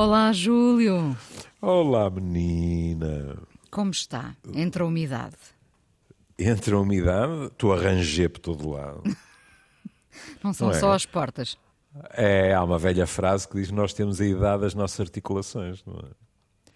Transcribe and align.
Olá, 0.00 0.32
Júlio. 0.32 1.18
Olá, 1.60 2.08
menina. 2.08 3.36
Como 3.68 3.90
está? 3.90 4.36
Entre 4.54 4.80
a 4.80 4.86
umidade. 4.86 5.34
Entre 6.38 6.72
a 6.72 6.78
umidade, 6.78 7.50
tu 7.58 7.72
arranjei 7.72 8.28
por 8.28 8.38
todo 8.38 8.70
lado. 8.70 9.02
Não 10.40 10.52
são 10.52 10.68
Não 10.68 10.74
é? 10.76 10.78
só 10.78 10.92
as 10.92 11.04
portas. 11.04 11.58
É, 12.10 12.54
há 12.54 12.62
uma 12.62 12.78
velha 12.78 13.08
frase 13.08 13.48
que 13.48 13.56
diz 13.56 13.70
que 13.70 13.74
nós 13.74 13.92
temos 13.92 14.20
a 14.20 14.24
idade 14.24 14.62
das 14.62 14.72
nossas 14.72 15.00
articulações, 15.00 15.84
não 15.84 15.98
é? 15.98 16.70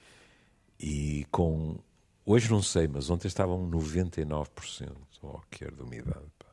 E 0.80 1.24
com. 1.30 1.78
Hoje 2.26 2.50
não 2.50 2.60
sei, 2.60 2.88
mas 2.88 3.08
ontem 3.08 3.28
estavam 3.28 3.70
99%, 3.70 4.96
ou 5.22 5.40
que 5.48 5.62
era 5.62 5.76
de 5.76 5.82
umidade. 5.82 6.26
pá. 6.40 6.46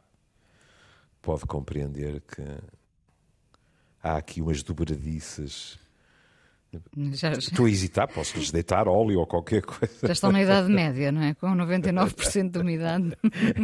Pode 1.20 1.48
compreender 1.48 2.22
que 2.22 2.44
há 4.04 4.17
aqui 4.17 4.40
umas 4.40 4.62
dobradiças. 4.62 5.80
Já, 7.14 7.34
já 7.34 7.40
Estou 7.40 7.66
a 7.66 7.70
hesitar, 7.70 8.08
posso-lhes 8.08 8.52
deitar 8.52 8.88
óleo 8.88 9.20
ou 9.20 9.26
qualquer 9.26 9.64
coisa. 9.64 10.12
estão 10.12 10.32
na 10.32 10.41
Idade 10.44 10.70
Média, 10.72 11.12
não 11.12 11.23
é? 11.23 11.34
Com 11.34 11.48
99% 11.48 12.52
de 12.52 12.60
umidade. 12.60 13.18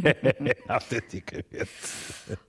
Autenticamente. 0.67 1.69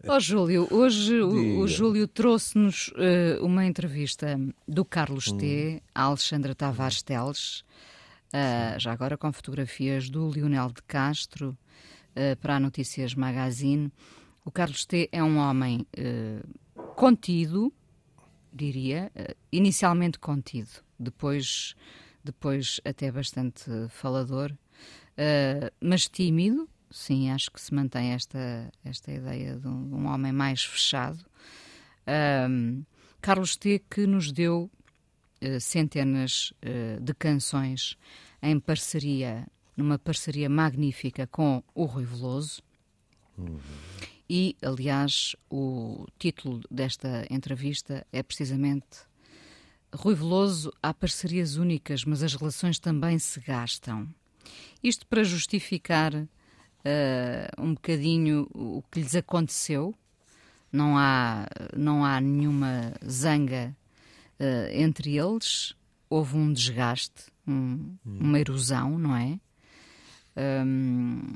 Ó 0.09 0.19
Júlio, 0.19 0.66
hoje 0.70 1.20
o, 1.20 1.61
o. 1.61 1.69
Júlio 1.69 2.09
trouxe-nos 2.09 2.91
eh, 2.97 3.38
uma 3.42 3.66
entrevista 3.66 4.38
do 4.66 4.84
Carlos 4.84 5.30
T. 5.33 5.83
à 5.95 6.05
Alexandra 6.05 6.55
Tavares 6.55 7.02
Teles, 7.02 7.62
eh, 8.33 8.77
já 8.78 8.92
agora 8.92 9.19
com 9.19 9.30
fotografias 9.33 10.09
do 10.09 10.30
Lionel 10.30 10.69
de 10.69 10.83
Castro 10.83 11.56
eh, 12.14 12.34
para 12.36 12.56
a 12.56 12.61
Notícias 12.61 13.14
Magazine. 13.14 13.92
O 14.42 14.50
Carlos 14.50 14.86
T. 14.86 15.09
é 15.12 15.23
um 15.23 15.38
homem 15.38 15.84
contido, 16.95 17.73
diria, 18.56 19.10
eh, 19.14 19.36
inicialmente 19.52 20.18
contido, 20.18 20.70
depois, 20.98 21.74
depois 22.24 22.80
até 22.84 23.10
bastante 23.12 23.70
falador, 23.90 24.56
eh, 25.16 25.72
mas 25.80 26.08
tímido. 26.08 26.68
Sim, 26.90 27.30
acho 27.30 27.50
que 27.50 27.60
se 27.60 27.74
mantém 27.74 28.12
esta, 28.12 28.72
esta 28.84 29.12
ideia 29.12 29.56
de 29.56 29.66
um, 29.66 29.96
um 29.96 30.06
homem 30.06 30.32
mais 30.32 30.64
fechado. 30.64 31.24
Ahm, 32.06 32.82
Carlos 33.20 33.56
T. 33.56 33.82
que 33.90 34.06
nos 34.06 34.30
deu 34.30 34.70
eh, 35.40 35.60
centenas 35.60 36.52
eh, 36.62 36.98
de 37.00 37.12
canções 37.12 37.98
em 38.42 38.58
parceria, 38.58 39.46
numa 39.77 39.98
parceria 39.98 40.48
magnífica 40.48 41.27
com 41.27 41.62
o 41.74 41.84
Rui 41.84 42.04
Veloso. 42.04 42.62
E, 44.28 44.56
aliás, 44.62 45.36
o 45.50 46.06
título 46.19 46.60
desta 46.70 47.27
entrevista 47.30 48.05
é 48.12 48.22
precisamente 48.22 48.86
Rui 49.94 50.14
Veloso, 50.14 50.72
há 50.83 50.92
parcerias 50.92 51.56
únicas, 51.56 52.05
mas 52.05 52.22
as 52.22 52.34
relações 52.34 52.78
também 52.78 53.18
se 53.18 53.38
gastam. 53.41 54.08
Isto 54.83 55.06
para 55.06 55.22
justificar 55.24 56.12
eh, 56.84 57.48
um 57.58 57.74
bocadinho 57.74 58.48
o 58.52 58.83
que 58.91 59.00
lhes 59.00 59.14
aconteceu. 59.14 59.94
Não 60.72 60.98
há, 60.98 61.46
não 61.77 62.05
há 62.05 62.20
nenhuma 62.20 62.92
zanga 63.08 63.74
eh, 64.38 64.70
entre 64.83 65.16
eles. 65.16 65.74
Houve 66.11 66.36
um 66.36 66.52
desgaste, 66.52 67.33
um- 67.46 67.96
uma 68.05 68.38
erosão, 68.38 68.98
não 68.98 69.16
é? 69.16 69.38
Hum, 70.36 71.33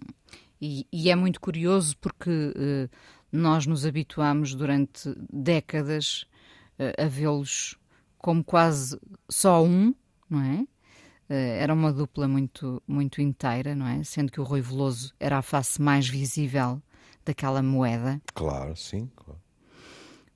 e, 0.60 0.86
e 0.92 1.10
é 1.10 1.14
muito 1.16 1.40
curioso 1.40 1.96
porque 1.98 2.30
eh, 2.56 2.88
nós 3.32 3.66
nos 3.66 3.86
habituámos 3.86 4.54
durante 4.54 5.14
décadas 5.32 6.26
eh, 6.78 6.94
a 7.02 7.06
vê-los 7.06 7.76
como 8.18 8.44
quase 8.44 8.98
só 9.30 9.64
um, 9.64 9.94
não 10.28 10.40
é? 10.42 10.66
Eh, 11.28 11.58
era 11.62 11.72
uma 11.72 11.92
dupla 11.92 12.26
muito, 12.28 12.82
muito 12.86 13.20
inteira, 13.22 13.74
não 13.74 13.86
é? 13.86 14.02
Sendo 14.04 14.30
que 14.32 14.40
o 14.40 14.44
Rui 14.44 14.60
Veloso 14.60 15.14
era 15.18 15.38
a 15.38 15.42
face 15.42 15.80
mais 15.80 16.08
visível 16.08 16.82
daquela 17.24 17.62
moeda 17.62 18.20
Claro, 18.34 18.74
sim, 18.76 19.08
claro. 19.14 19.40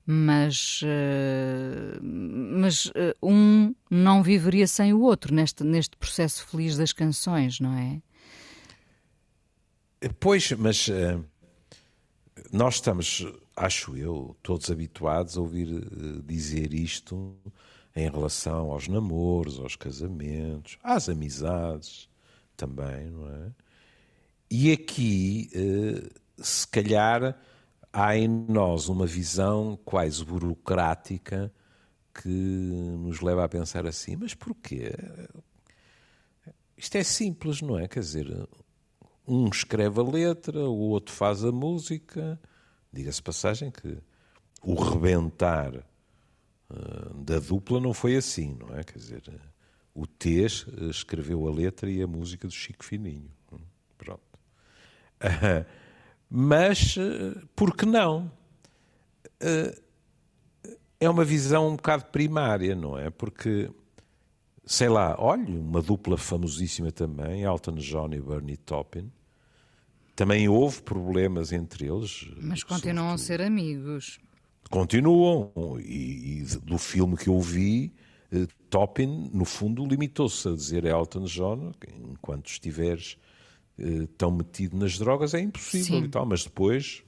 mas, 0.05 0.81
eh, 0.83 1.99
mas 2.01 2.91
eh, 2.95 3.15
um 3.21 3.73
não 3.89 4.21
viveria 4.23 4.67
sem 4.67 4.93
o 4.93 5.01
outro 5.01 5.33
neste, 5.33 5.63
neste 5.63 5.97
processo 5.97 6.45
feliz 6.47 6.77
das 6.77 6.93
canções, 6.93 7.59
não 7.59 7.73
é? 7.73 8.01
Pois, 10.09 10.51
mas 10.51 10.87
eh, 10.89 11.19
nós 12.51 12.75
estamos, 12.75 13.25
acho 13.55 13.97
eu, 13.97 14.35
todos 14.43 14.69
habituados 14.69 15.37
a 15.37 15.41
ouvir 15.41 15.67
eh, 15.67 16.21
dizer 16.23 16.73
isto 16.73 17.35
em 17.95 18.09
relação 18.09 18.71
aos 18.71 18.87
namoros, 18.87 19.59
aos 19.59 19.75
casamentos, 19.75 20.77
às 20.83 21.09
amizades 21.09 22.09
também, 22.55 23.09
não 23.09 23.27
é? 23.29 23.51
E 24.49 24.71
aqui, 24.71 25.49
eh, 25.53 26.09
se 26.37 26.67
calhar, 26.67 27.39
há 27.91 28.15
em 28.17 28.27
nós 28.27 28.89
uma 28.89 29.07
visão 29.07 29.77
quase 29.83 30.23
burocrática 30.23 31.51
que 32.13 32.29
nos 32.29 33.21
leva 33.21 33.43
a 33.43 33.49
pensar 33.49 33.87
assim: 33.87 34.15
mas 34.15 34.33
porquê? 34.35 34.93
Isto 36.77 36.97
é 36.97 37.03
simples, 37.03 37.61
não 37.61 37.79
é? 37.79 37.87
Quer 37.87 38.01
dizer, 38.01 38.47
um 39.27 39.47
escreve 39.49 39.99
a 39.99 40.03
letra, 40.03 40.59
o 40.59 40.89
outro 40.89 41.13
faz 41.13 41.43
a 41.43 41.51
música. 41.51 42.39
Diga-se 42.91 43.21
passagem 43.21 43.71
que 43.71 43.97
o 44.63 44.73
rebentar 44.75 45.73
eh, 45.75 47.11
da 47.15 47.39
dupla 47.39 47.79
não 47.79 47.93
foi 47.93 48.15
assim, 48.15 48.57
não 48.59 48.75
é? 48.75 48.83
Quer 48.83 48.97
dizer, 48.97 49.23
o 49.93 50.07
T 50.07 50.43
eh, 50.43 50.45
escreveu 50.89 51.47
a 51.47 51.51
letra 51.51 51.89
e 51.89 52.01
a 52.01 52.07
música 52.07 52.47
do 52.47 52.53
Chico 52.53 52.83
Fininho. 52.83 53.31
Pronto. 53.97 54.21
Ah, 55.19 55.65
Mas, 56.29 56.95
eh, 56.97 57.39
por 57.55 57.75
que 57.75 57.85
não? 57.85 58.31
É 60.99 61.09
uma 61.09 61.23
visão 61.23 61.67
um 61.67 61.75
bocado 61.75 62.05
primária, 62.05 62.73
não 62.73 62.97
é? 62.97 63.09
Porque 63.09 63.69
sei 64.65 64.89
lá, 64.89 65.15
olha, 65.19 65.47
uma 65.47 65.81
dupla 65.81 66.17
famosíssima 66.17 66.91
também, 66.91 67.43
Elton 67.43 67.75
John 67.75 68.13
e 68.13 68.21
Bernie 68.21 68.57
Taupin. 68.57 69.11
Também 70.15 70.47
houve 70.47 70.81
problemas 70.81 71.51
entre 71.51 71.87
eles. 71.87 72.27
Mas 72.41 72.63
continuam 72.63 73.11
a 73.11 73.17
ser 73.17 73.41
amigos. 73.41 74.19
Continuam. 74.69 75.51
E, 75.79 76.39
e 76.39 76.43
do 76.63 76.77
filme 76.77 77.17
que 77.17 77.27
eu 77.27 77.39
vi, 77.41 77.93
eh, 78.31 78.47
Taupin, 78.69 79.29
no 79.33 79.45
fundo, 79.45 79.85
limitou-se 79.85 80.47
a 80.47 80.51
dizer 80.51 80.85
a 80.85 80.89
Elton 80.89 81.25
John, 81.25 81.73
enquanto 82.11 82.47
estiveres 82.47 83.17
eh, 83.77 84.07
tão 84.17 84.31
metido 84.31 84.77
nas 84.77 84.97
drogas, 84.97 85.33
é 85.33 85.41
impossível 85.41 85.99
Sim. 85.99 86.05
e 86.05 86.09
tal. 86.09 86.25
Mas 86.25 86.45
depois, 86.45 87.03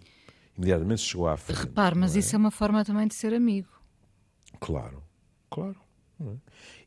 imediatamente 0.57 1.01
chegou 1.01 1.28
à 1.28 1.38
frente. 1.38 1.62
Repare, 1.62 1.96
mas 1.96 2.16
é? 2.16 2.19
isso 2.19 2.35
é 2.35 2.38
uma 2.38 2.51
forma 2.51 2.84
também 2.84 3.07
de 3.07 3.16
ser 3.16 3.34
amigo. 3.34 3.69
Claro, 4.59 5.01
claro. 5.50 5.86
É? 6.19 6.35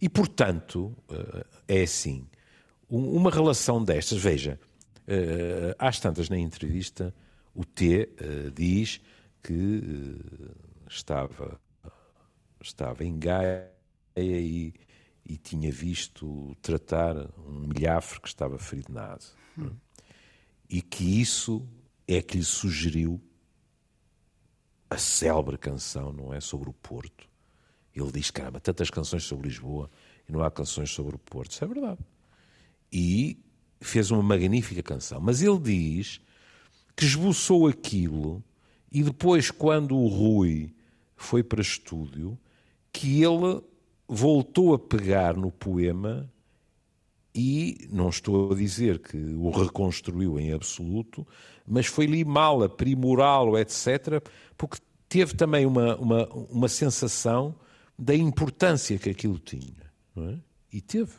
E, 0.01 0.09
portanto, 0.09 0.97
eh, 1.11 1.47
é 1.69 1.83
assim. 1.83 2.27
Um- 2.91 3.17
Uma 3.17 3.31
relação 3.31 3.83
destas, 3.85 4.19
veja, 4.19 4.59
eh, 5.07 5.75
às 5.79 6.01
tantas 6.01 6.29
na 6.29 6.39
entrevista, 6.39 7.15
o 7.55 7.65
T 7.65 8.09
eh, 8.19 8.51
diz 8.55 9.01
que 9.43 10.19
estava, 10.89 11.61
estava 12.61 13.05
em 13.05 13.19
Gaia 13.19 13.71
e, 14.17 14.75
e 15.25 15.37
tinha 15.37 15.71
visto 15.71 16.55
tratar 16.61 17.17
um 17.47 17.67
milhafre 17.69 18.21
que 18.21 18.29
estava 18.29 18.59
ferido 18.59 18.93
na 18.93 19.15
asa. 19.15 19.33
é? 19.59 19.71
E 20.69 20.83
que 20.83 21.21
isso 21.21 21.67
é 22.07 22.21
que 22.21 22.37
lhe 22.37 22.45
sugeriu 22.45 23.21
a 24.89 24.99
célebre 24.99 25.57
canção, 25.57 26.13
não 26.13 26.35
é? 26.35 26.41
Sobre 26.41 26.69
o 26.69 26.73
Porto. 26.73 27.30
Ele 27.95 28.13
diz, 28.13 28.31
caramba, 28.31 28.61
tantas 28.61 28.91
canções 28.91 29.25
sobre 29.25 29.49
Lisboa 29.49 29.91
e 30.29 30.33
não 30.33 30.43
há 30.43 30.51
canções 30.51 30.91
sobre 30.91 31.17
o 31.17 31.19
Porto. 31.19 31.53
Isso 31.53 31.65
é 31.65 31.67
verdade. 31.67 32.01
E 32.93 33.39
fez 33.81 34.11
uma 34.11 34.23
magnífica 34.23 34.83
canção. 34.83 35.21
Mas 35.21 35.43
ele 35.43 35.59
diz 35.59 36.21
que 36.97 37.05
esboçou 37.05 37.67
aquilo 37.67 38.43
e 38.93 39.03
depois, 39.03 39.51
quando 39.51 39.97
o 39.97 40.09
Rui 40.09 40.75
foi 41.17 41.43
para 41.43 41.61
estúdio, 41.61 42.39
que 42.93 43.23
ele 43.23 43.63
voltou 44.09 44.75
a 44.75 44.79
pegar 44.79 45.37
no 45.37 45.51
poema 45.51 46.31
e 47.33 47.89
não 47.93 48.09
estou 48.09 48.53
a 48.53 48.57
dizer 48.57 48.99
que 48.99 49.17
o 49.17 49.51
reconstruiu 49.51 50.41
em 50.41 50.53
absoluto, 50.53 51.25
mas 51.67 51.87
foi-lhe 51.87 52.25
mal 52.25 52.63
aprimorá-lo, 52.63 53.57
etc., 53.57 54.21
porque 54.57 54.79
teve 55.09 55.35
também 55.35 55.65
uma, 55.65 55.97
uma, 55.97 56.27
uma 56.27 56.69
sensação 56.69 57.55
da 58.01 58.15
importância 58.15 58.99
que 58.99 59.11
aquilo 59.11 59.39
tinha. 59.39 59.93
É? 60.17 60.39
E 60.73 60.81
teve. 60.81 61.13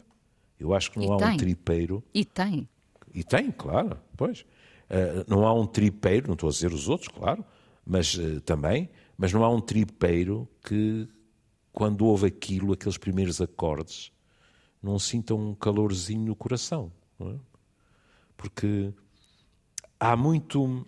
Eu 0.60 0.74
acho 0.74 0.92
que 0.92 1.00
não 1.00 1.06
E 1.06 1.12
há 1.12 1.18
tem. 1.18 1.33
um 1.33 1.38
tripeiro. 1.38 2.04
E 2.13 2.25
tem. 2.25 2.68
E 3.13 3.24
tem, 3.24 3.51
claro, 3.51 3.98
pois. 4.18 4.45
Eh, 4.89 5.25
não 5.28 5.45
há 5.45 5.54
um 5.54 5.66
tripeiro, 5.66 6.28
não 6.28 6.33
estou 6.33 6.50
a 6.50 6.51
dizer 6.51 6.74
os 6.74 6.89
outros, 6.89 7.07
claro, 7.07 7.45
mas 7.86 8.18
eh, 8.19 8.39
também, 8.42 8.89
mas 9.18 9.31
não 9.31 9.44
há 9.44 9.50
um 9.50 9.62
tripeiro 9.62 10.48
que 10.63 11.07
quando 11.72 12.06
ouve 12.06 12.28
aquilo, 12.28 12.74
aqueles 12.74 12.98
primeiros 12.98 13.39
acordes, 13.39 14.12
não 14.81 15.00
sinta 15.00 15.34
um 15.34 15.54
calorzinho 15.56 16.25
no 16.25 16.36
coração. 16.36 16.92
É? 17.19 17.36
Porque 18.36 18.94
há 20.00 20.16
muito. 20.16 20.86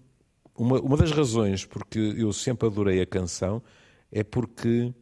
Uma, 0.56 0.80
uma 0.82 0.98
das 0.98 1.12
razões 1.12 1.66
porque 1.66 2.00
eu 2.00 2.32
sempre 2.32 2.68
adorei 2.68 3.02
a 3.02 3.06
canção 3.08 3.62
é 4.12 4.24
porque, 4.24 4.94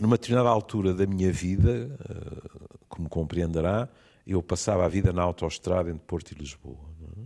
numa 0.00 0.16
determinada 0.16 0.48
altura 0.48 0.94
da 0.94 1.06
minha 1.06 1.30
vida, 1.30 1.96
eh, 2.08 2.78
como 2.88 3.08
compreenderá, 3.08 3.88
eu 4.26 4.42
passava 4.42 4.84
a 4.84 4.88
vida 4.88 5.12
na 5.12 5.22
autoestrada 5.22 5.90
entre 5.90 6.02
Porto 6.06 6.32
e 6.32 6.34
Lisboa. 6.34 6.88
É? 7.02 7.22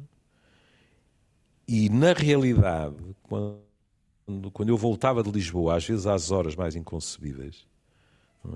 E, 1.68 1.88
na 1.88 2.12
realidade, 2.12 2.96
quando, 3.22 4.50
quando 4.52 4.68
eu 4.68 4.76
voltava 4.76 5.22
de 5.22 5.30
Lisboa, 5.30 5.76
às 5.76 5.86
vezes 5.86 6.06
às 6.06 6.30
horas 6.30 6.56
mais 6.56 6.74
inconcebíveis, 6.74 7.66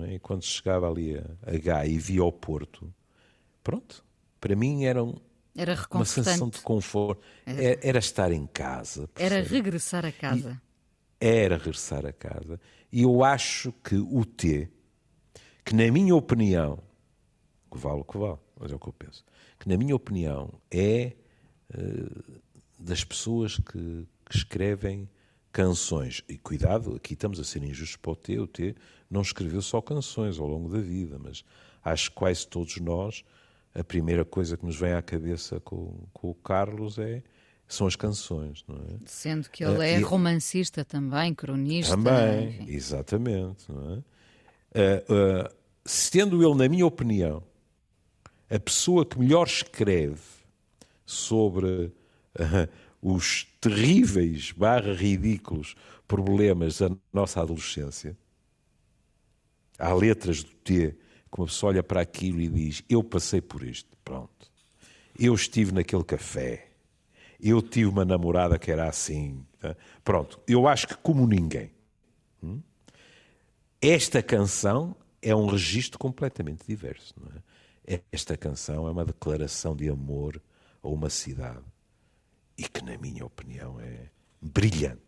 é? 0.01 0.15
e 0.15 0.19
quando 0.19 0.43
chegava 0.43 0.89
ali 0.89 1.17
a, 1.17 1.23
a 1.47 1.57
Gaia 1.57 1.87
e 1.87 1.97
via 1.97 2.23
o 2.23 2.31
Porto, 2.31 2.93
pronto, 3.63 4.03
para 4.39 4.55
mim 4.55 4.83
era 4.83 5.03
um, 5.03 5.15
era 5.55 5.75
uma 5.91 6.05
sensação 6.05 6.49
de 6.49 6.61
conforto. 6.61 7.21
Era, 7.45 7.79
era 7.81 7.99
estar 7.99 8.31
em 8.31 8.45
casa. 8.45 9.09
Era 9.15 9.41
regressar 9.41 10.05
a 10.05 10.11
casa. 10.11 10.61
Era 11.19 11.57
regressar 11.57 12.05
a 12.05 12.13
casa. 12.13 12.59
E 12.91 13.03
eu 13.03 13.23
acho 13.23 13.71
que 13.83 13.95
o 13.95 14.25
T, 14.25 14.69
que 15.63 15.75
na 15.75 15.91
minha 15.91 16.15
opinião, 16.15 16.79
que 17.71 17.77
vale 17.77 18.01
o 18.01 18.03
que 18.03 18.17
vale, 18.17 18.39
mas 18.59 18.71
é 18.71 18.75
o 18.75 18.79
que 18.79 18.87
eu 18.87 18.93
penso, 18.93 19.23
que 19.59 19.67
na 19.69 19.77
minha 19.77 19.95
opinião 19.95 20.53
é 20.71 21.13
uh, 21.75 22.41
das 22.79 23.03
pessoas 23.03 23.57
que, 23.57 24.07
que, 24.25 24.35
escrevem 24.35 25.09
canções. 25.51 26.23
E 26.27 26.37
cuidado, 26.37 26.95
aqui 26.95 27.13
estamos 27.13 27.39
a 27.39 27.43
ser 27.43 27.63
injustos 27.63 27.97
para 27.97 28.11
o 28.11 28.15
T. 28.15 28.39
O 28.39 28.47
T 28.47 28.75
não 29.09 29.21
escreveu 29.21 29.61
só 29.61 29.81
canções 29.81 30.39
ao 30.39 30.47
longo 30.47 30.69
da 30.69 30.79
vida, 30.79 31.19
mas 31.19 31.43
acho 31.83 32.09
que 32.09 32.15
quase 32.15 32.47
todos 32.47 32.77
nós 32.77 33.23
a 33.73 33.83
primeira 33.83 34.25
coisa 34.25 34.57
que 34.57 34.65
nos 34.65 34.77
vem 34.77 34.93
à 34.93 35.01
cabeça 35.01 35.59
com, 35.59 36.07
com 36.13 36.29
o 36.29 36.35
Carlos 36.35 36.97
é 36.97 37.23
são 37.69 37.85
as 37.85 37.95
canções, 37.95 38.65
não 38.67 38.75
é? 38.77 38.97
Sendo 39.05 39.47
que 39.49 39.63
ele 39.63 39.77
uh, 39.77 39.81
é 39.81 39.99
e... 39.99 40.01
romancista 40.01 40.83
também, 40.83 41.33
cronista. 41.35 41.95
Também, 41.95 42.49
enfim. 42.49 42.65
exatamente, 42.67 43.71
não 43.71 43.93
é? 43.93 43.97
Uh, 43.97 45.45
uh, 45.45 45.55
sendo 45.85 46.43
ele, 46.43 46.55
na 46.55 46.67
minha 46.67 46.85
opinião, 46.85 47.43
a 48.49 48.59
pessoa 48.59 49.05
que 49.05 49.19
melhor 49.19 49.45
escreve 49.45 50.19
sobre 51.05 51.91
os 53.01 53.45
terríveis, 53.61 54.51
barra 54.51 54.93
ridículos 54.93 55.75
problemas 56.07 56.79
da 56.79 56.89
nossa 57.13 57.39
adolescência, 57.39 58.17
há 59.77 59.93
letras 59.93 60.43
do 60.43 60.51
T 60.51 60.95
que 61.31 61.39
uma 61.39 61.45
pessoa 61.45 61.71
olha 61.71 61.83
para 61.83 62.01
aquilo 62.01 62.41
e 62.41 62.47
diz: 62.47 62.83
Eu 62.89 63.03
passei 63.03 63.41
por 63.41 63.61
isto, 63.61 63.95
pronto. 64.03 64.49
Eu 65.17 65.35
estive 65.35 65.71
naquele 65.71 66.03
café. 66.03 66.68
Eu 67.39 67.61
tive 67.61 67.89
uma 67.89 68.03
namorada 68.03 68.59
que 68.59 68.71
era 68.71 68.87
assim. 68.87 69.45
Tá? 69.59 69.75
Pronto, 70.03 70.39
eu 70.47 70.67
acho 70.67 70.87
que 70.87 70.95
como 70.95 71.25
ninguém. 71.25 71.71
Hum? 72.43 72.61
Esta 73.81 74.21
canção 74.21 74.95
é 75.21 75.33
um 75.33 75.47
registro 75.47 75.97
completamente 75.97 76.65
diverso. 76.67 77.13
É? 77.85 78.01
Esta 78.11 78.37
canção 78.37 78.87
é 78.87 78.91
uma 78.91 79.05
declaração 79.05 79.75
de 79.75 79.89
amor 79.89 80.41
a 80.83 80.87
uma 80.87 81.09
cidade 81.09 81.63
e 82.57 82.63
que, 82.63 82.83
na 82.83 82.97
minha 82.97 83.25
opinião, 83.25 83.79
é 83.79 84.09
brilhante. 84.41 85.01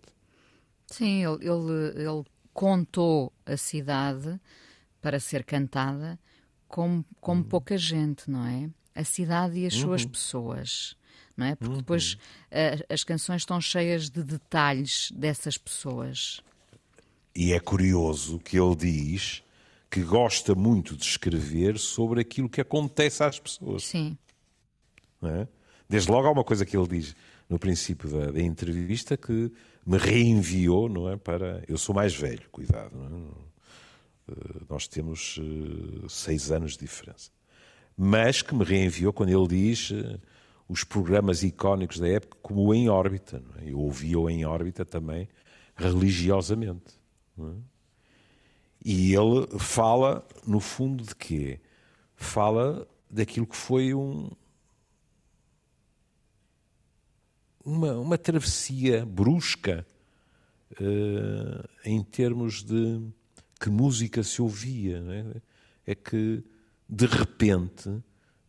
Sim, 0.87 1.25
ele, 1.25 1.47
ele, 1.47 2.01
ele 2.01 2.23
contou 2.53 3.31
a 3.45 3.57
cidade 3.57 4.39
para 5.01 5.19
ser 5.19 5.43
cantada 5.43 6.19
como, 6.67 7.05
como 7.19 7.41
uhum. 7.41 7.47
pouca 7.47 7.77
gente, 7.77 8.31
não 8.31 8.45
é? 8.45 8.69
A 8.95 9.03
cidade 9.03 9.59
e 9.59 9.65
as 9.65 9.73
uhum. 9.75 9.81
suas 9.81 10.05
pessoas, 10.05 10.95
não 11.41 11.47
é? 11.47 11.55
Porque 11.55 11.77
depois 11.77 12.13
uh, 12.13 12.85
as 12.87 13.03
canções 13.03 13.41
estão 13.41 13.59
cheias 13.59 14.09
de 14.09 14.23
detalhes 14.23 15.11
dessas 15.11 15.57
pessoas. 15.57 16.41
E 17.35 17.51
é 17.51 17.59
curioso 17.59 18.39
que 18.39 18.59
ele 18.59 18.75
diz 18.75 19.43
que 19.89 20.01
gosta 20.03 20.53
muito 20.53 20.95
de 20.95 21.03
escrever 21.03 21.77
sobre 21.79 22.21
aquilo 22.21 22.47
que 22.47 22.61
acontece 22.61 23.23
às 23.23 23.39
pessoas. 23.39 23.83
Sim. 23.83 24.17
É? 25.23 25.47
Desde 25.89 26.09
logo 26.09 26.27
há 26.27 26.31
uma 26.31 26.43
coisa 26.43 26.65
que 26.65 26.77
ele 26.77 26.87
diz 26.87 27.15
no 27.49 27.59
princípio 27.59 28.09
da, 28.09 28.31
da, 28.31 28.41
entrevista 28.41 29.17
que 29.17 29.51
me 29.85 29.97
reenviou, 29.97 30.87
não 30.87 31.09
é? 31.09 31.17
Para 31.17 31.63
eu 31.67 31.77
sou 31.77 31.93
mais 31.93 32.15
velho, 32.15 32.47
cuidado. 32.51 32.95
É? 32.95 33.51
Eh, 34.31 34.61
nós 34.69 34.87
temos 34.87 35.39
eh, 35.39 36.05
seis 36.07 36.51
anos 36.51 36.73
de 36.73 36.79
diferença. 36.79 37.29
Mas 37.97 38.41
que 38.41 38.55
me 38.55 38.63
reenviou 38.63 39.11
quando 39.11 39.29
ele 39.29 39.47
diz 39.47 39.91
eh, 39.91 40.17
os 40.71 40.85
programas 40.85 41.43
icónicos 41.43 41.99
da 41.99 42.07
época, 42.07 42.37
como 42.41 42.61
o 42.61 42.73
Em 42.73 42.87
Órbita. 42.87 43.43
É? 43.59 43.71
Eu 43.71 43.79
ouvia-o 43.79 44.29
Em 44.29 44.45
Órbita 44.45 44.85
também 44.85 45.27
religiosamente. 45.75 46.97
É? 47.37 47.53
E 48.83 49.13
ele 49.13 49.59
fala, 49.59 50.25
no 50.47 50.61
fundo, 50.61 51.03
de 51.03 51.13
quê? 51.13 51.59
Fala 52.15 52.87
daquilo 53.09 53.45
que 53.45 53.55
foi 53.55 53.93
um, 53.93 54.31
uma, 57.65 57.93
uma 57.99 58.17
travessia 58.17 59.05
brusca 59.05 59.85
uh, 60.79 61.69
em 61.83 62.01
termos 62.01 62.63
de 62.63 63.01
que 63.59 63.69
música 63.69 64.23
se 64.23 64.41
ouvia. 64.41 65.03
É? 65.85 65.91
é 65.91 65.95
que, 65.95 66.41
de 66.87 67.05
repente, 67.07 68.01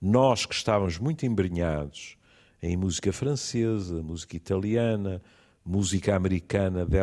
nós 0.03 0.45
que 0.45 0.55
estávamos 0.55 0.99
muito 0.99 1.25
embrenhados 1.25 2.17
em 2.61 2.77
música 2.77 3.13
francesa, 3.13 4.03
música 4.03 4.35
italiana, 4.37 5.23
música 5.65 6.17
americana 6.17 6.85
de 6.85 6.99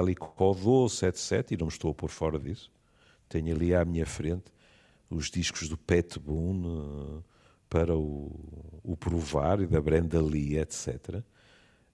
Doce, 0.62 1.06
etc., 1.06 1.52
e 1.52 1.58
não 1.58 1.68
me 1.68 1.72
estou 1.72 1.92
a 1.92 1.94
pôr 1.94 2.10
fora 2.10 2.38
disso, 2.38 2.70
tenho 3.30 3.56
ali 3.56 3.74
à 3.74 3.86
minha 3.86 4.06
frente 4.06 4.52
os 5.10 5.32
discos 5.32 5.70
do 5.70 5.78
Pat 5.78 6.18
Boone 6.20 6.68
eh, 6.68 7.24
para 7.70 7.96
o, 7.96 8.38
o 8.84 8.98
provar 8.98 9.62
e 9.62 9.66
da 9.66 9.80
Brenda 9.80 10.22
Lee, 10.22 10.58
etc. 10.58 11.24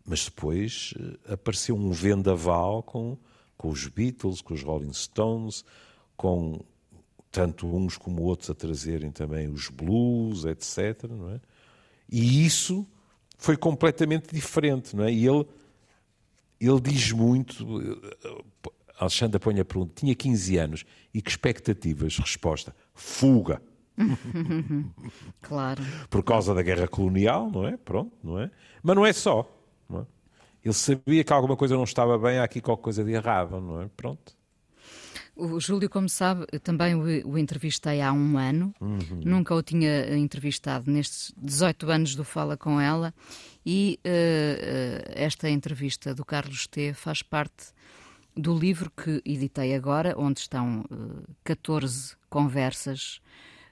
Mas 0.04 0.26
depois 0.26 0.94
eh, 1.00 1.34
apareceu 1.34 1.76
um 1.76 1.92
vendaval 1.92 2.82
com, 2.82 3.16
com 3.56 3.70
os 3.70 3.88
Beatles, 3.88 4.42
com 4.42 4.56
os 4.56 4.64
Rolling 4.64 4.94
Stones, 4.94 5.64
com 6.18 6.66
tanto 7.36 7.68
uns 7.68 7.98
como 7.98 8.22
outros 8.22 8.50
a 8.50 8.56
trazerem 8.56 9.12
também 9.12 9.50
os 9.50 9.68
blues, 9.68 10.46
etc. 10.46 11.04
Não 11.10 11.32
é? 11.32 11.42
E 12.10 12.46
isso 12.46 12.88
foi 13.38 13.58
completamente 13.58 14.34
diferente, 14.34 14.96
não 14.96 15.04
é? 15.04 15.12
E 15.12 15.28
ele, 15.28 15.46
ele 16.62 16.80
diz 16.80 17.12
muito. 17.12 18.02
Alexandre 18.98 19.38
põe 19.38 19.60
a 19.60 19.66
pergunta: 19.66 19.92
tinha 19.96 20.16
15 20.16 20.58
anos 20.58 20.86
e 21.14 21.22
que 21.22 21.30
expectativas? 21.30 22.18
Resposta: 22.18 22.74
fuga. 22.94 23.62
claro. 25.42 25.84
Por 26.10 26.24
causa 26.24 26.54
da 26.54 26.62
guerra 26.62 26.88
colonial, 26.88 27.52
não 27.52 27.68
é? 27.68 27.76
Pronto, 27.76 28.16
não 28.24 28.40
é? 28.40 28.50
Mas 28.82 28.96
não 28.96 29.06
é 29.06 29.12
só. 29.12 29.46
Não 29.90 30.02
é? 30.02 30.06
Ele 30.64 30.74
sabia 30.74 31.22
que 31.22 31.34
alguma 31.34 31.58
coisa 31.58 31.76
não 31.76 31.84
estava 31.84 32.18
bem, 32.18 32.40
há 32.40 32.46
aqui 32.46 32.62
qualquer 32.62 32.84
coisa 32.84 33.04
de 33.04 33.12
errado, 33.12 33.60
não 33.60 33.82
é? 33.82 33.90
Pronto. 33.98 34.34
O 35.36 35.60
Júlio, 35.60 35.90
como 35.90 36.08
sabe, 36.08 36.46
também 36.64 36.96
o, 36.96 37.32
o 37.32 37.38
entrevistei 37.38 38.02
há 38.02 38.14
um 38.14 38.38
ano, 38.38 38.74
uhum. 38.80 39.00
nunca 39.24 39.54
o 39.54 39.62
tinha 39.62 40.16
entrevistado. 40.16 40.90
Nestes 40.90 41.34
18 41.38 41.92
anos 41.92 42.16
do 42.16 42.24
Fala 42.24 42.56
com 42.56 42.80
ela, 42.80 43.14
e 43.66 44.00
uh, 44.06 45.12
esta 45.14 45.50
entrevista 45.50 46.16
do 46.16 46.24
Carlos 46.24 46.68
T 46.68 46.94
faz 46.94 47.22
parte 47.22 47.74
do 48.36 48.58
livro 48.58 48.92
que 48.92 49.22
editei 49.26 49.76
agora, 49.76 50.14
onde 50.18 50.40
estão 50.40 50.86
uh, 50.92 51.36
14 51.44 52.16
conversas 52.30 53.20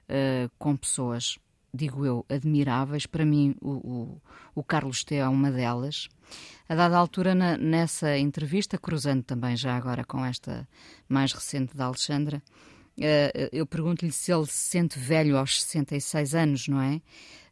uh, 0.08 0.50
com 0.58 0.76
pessoas, 0.76 1.38
digo 1.74 2.06
eu, 2.06 2.24
admiráveis. 2.28 3.04
Para 3.06 3.24
mim, 3.24 3.56
o, 3.60 3.70
o, 3.72 4.22
o 4.54 4.62
Carlos 4.62 5.02
T 5.02 5.16
é 5.16 5.28
uma 5.28 5.50
delas. 5.50 6.08
A 6.68 6.74
dada 6.74 6.96
altura, 6.96 7.34
na, 7.34 7.58
nessa 7.58 8.16
entrevista, 8.16 8.78
cruzando 8.78 9.22
também 9.22 9.56
já 9.56 9.76
agora 9.76 10.04
com 10.04 10.24
esta 10.24 10.66
mais 11.08 11.32
recente 11.32 11.76
da 11.76 11.86
Alexandra, 11.86 12.42
uh, 12.98 13.48
eu 13.52 13.66
pergunto-lhe 13.66 14.12
se 14.12 14.32
ele 14.32 14.46
se 14.46 14.70
sente 14.70 14.98
velho 14.98 15.36
aos 15.36 15.62
66 15.62 16.34
anos, 16.34 16.68
não 16.68 16.80
é? 16.80 17.00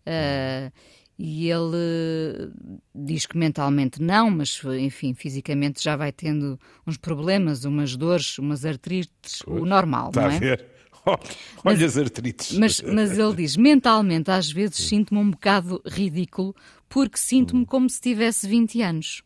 Uh, 0.07 0.73
e 1.19 1.50
ele 1.50 2.50
diz 2.95 3.26
que 3.26 3.37
mentalmente 3.37 4.02
não, 4.02 4.31
mas 4.31 4.61
enfim, 4.81 5.14
fisicamente 5.14 5.83
já 5.83 5.95
vai 5.95 6.11
tendo 6.11 6.59
uns 6.87 6.97
problemas, 6.97 7.64
umas 7.64 7.97
dores, 7.97 8.38
umas 8.38 8.64
artrites, 8.64 9.43
o 9.47 9.64
normal, 9.64 10.11
não 10.14 10.23
é? 10.23 10.37
A 10.37 10.38
ver. 10.38 10.72
Olha 11.06 11.18
mas, 11.64 11.82
as 11.82 11.97
artrites. 11.97 12.56
Mas, 12.56 12.80
mas 12.80 13.18
ele 13.18 13.35
diz: 13.37 13.56
mentalmente, 13.56 14.30
às 14.30 14.50
vezes 14.50 14.76
sinto-me 14.76 15.21
um 15.21 15.30
bocado 15.30 15.82
ridículo 15.87 16.54
porque 16.88 17.18
sinto-me 17.18 17.62
hum. 17.62 17.66
como 17.66 17.88
se 17.88 18.00
tivesse 18.00 18.47
20 18.47 18.82
anos. 18.82 19.23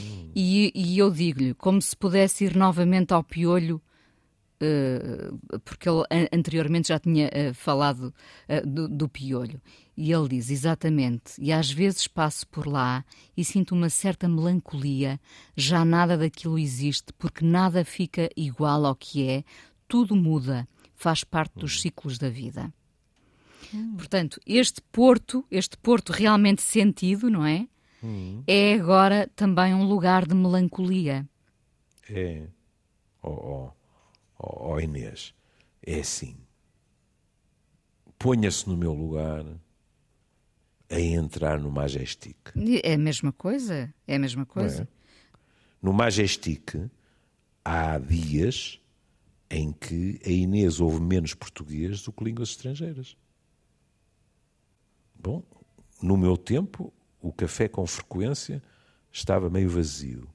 Hum. 0.00 0.30
E, 0.34 0.72
e 0.74 0.98
eu 0.98 1.10
digo-lhe, 1.10 1.54
como 1.54 1.80
se 1.80 1.96
pudesse 1.96 2.44
ir 2.44 2.56
novamente 2.56 3.12
ao 3.12 3.22
piolho 3.24 3.80
uh, 4.62 5.60
porque 5.60 5.88
ele 5.88 6.04
anteriormente 6.32 6.88
já 6.88 6.98
tinha 6.98 7.28
uh, 7.28 7.54
falado 7.54 8.14
uh, 8.48 8.66
do, 8.66 8.88
do, 8.88 9.08
piolho. 9.08 9.60
E 9.96 10.12
ele 10.12 10.28
diz 10.28 10.50
exatamente: 10.50 11.32
e 11.38 11.52
às 11.52 11.70
vezes 11.70 12.06
passo 12.06 12.46
por 12.48 12.66
lá 12.66 13.04
e 13.36 13.44
sinto 13.44 13.74
uma 13.74 13.90
certa 13.90 14.28
melancolia, 14.28 15.20
já 15.56 15.84
nada 15.84 16.16
daquilo 16.16 16.58
existe, 16.58 17.12
porque 17.12 17.44
nada 17.44 17.84
fica 17.84 18.28
igual 18.36 18.84
ao 18.84 18.94
que 18.94 19.28
é, 19.28 19.44
tudo 19.86 20.14
muda, 20.14 20.68
faz 20.98 21.22
parte 21.22 21.56
dos 21.58 21.80
ciclos 21.80 22.18
da 22.18 22.28
vida. 22.28 22.74
Hum. 23.72 23.94
Portanto, 23.96 24.40
este 24.44 24.82
porto, 24.82 25.44
este 25.50 25.78
porto 25.78 26.12
realmente 26.12 26.60
sentido, 26.60 27.30
não 27.30 27.46
é? 27.46 27.68
Hum. 28.02 28.42
É 28.46 28.74
agora 28.74 29.30
também 29.34 29.72
um 29.72 29.84
lugar 29.84 30.26
de 30.26 30.34
melancolia. 30.34 31.26
É. 32.10 32.46
Oh, 33.22 33.30
oh, 33.30 33.70
oh, 34.38 34.72
oh 34.72 34.80
Inês, 34.80 35.32
é 35.86 36.00
assim. 36.00 36.36
Ponha-se 38.18 38.68
no 38.68 38.76
meu 38.76 38.92
lugar 38.92 39.44
a 40.90 41.00
entrar 41.00 41.60
no 41.60 41.70
Majestic. 41.70 42.36
É 42.82 42.94
a 42.94 42.98
mesma 42.98 43.32
coisa? 43.32 43.94
É 44.06 44.16
a 44.16 44.18
mesma 44.18 44.44
coisa? 44.44 44.82
É? 44.82 44.88
No 45.80 45.92
Majestic 45.92 46.90
há 47.64 47.98
dias 47.98 48.77
em 49.50 49.72
que 49.72 50.20
a 50.24 50.28
Inês 50.28 50.80
ouve 50.80 51.00
menos 51.00 51.34
português 51.34 52.02
do 52.02 52.12
que 52.12 52.24
línguas 52.24 52.50
estrangeiras. 52.50 53.16
Bom, 55.14 55.42
no 56.02 56.16
meu 56.16 56.36
tempo, 56.36 56.92
o 57.20 57.32
café 57.32 57.68
com 57.68 57.86
frequência 57.86 58.62
estava 59.10 59.50
meio 59.50 59.68
vazio. 59.68 60.28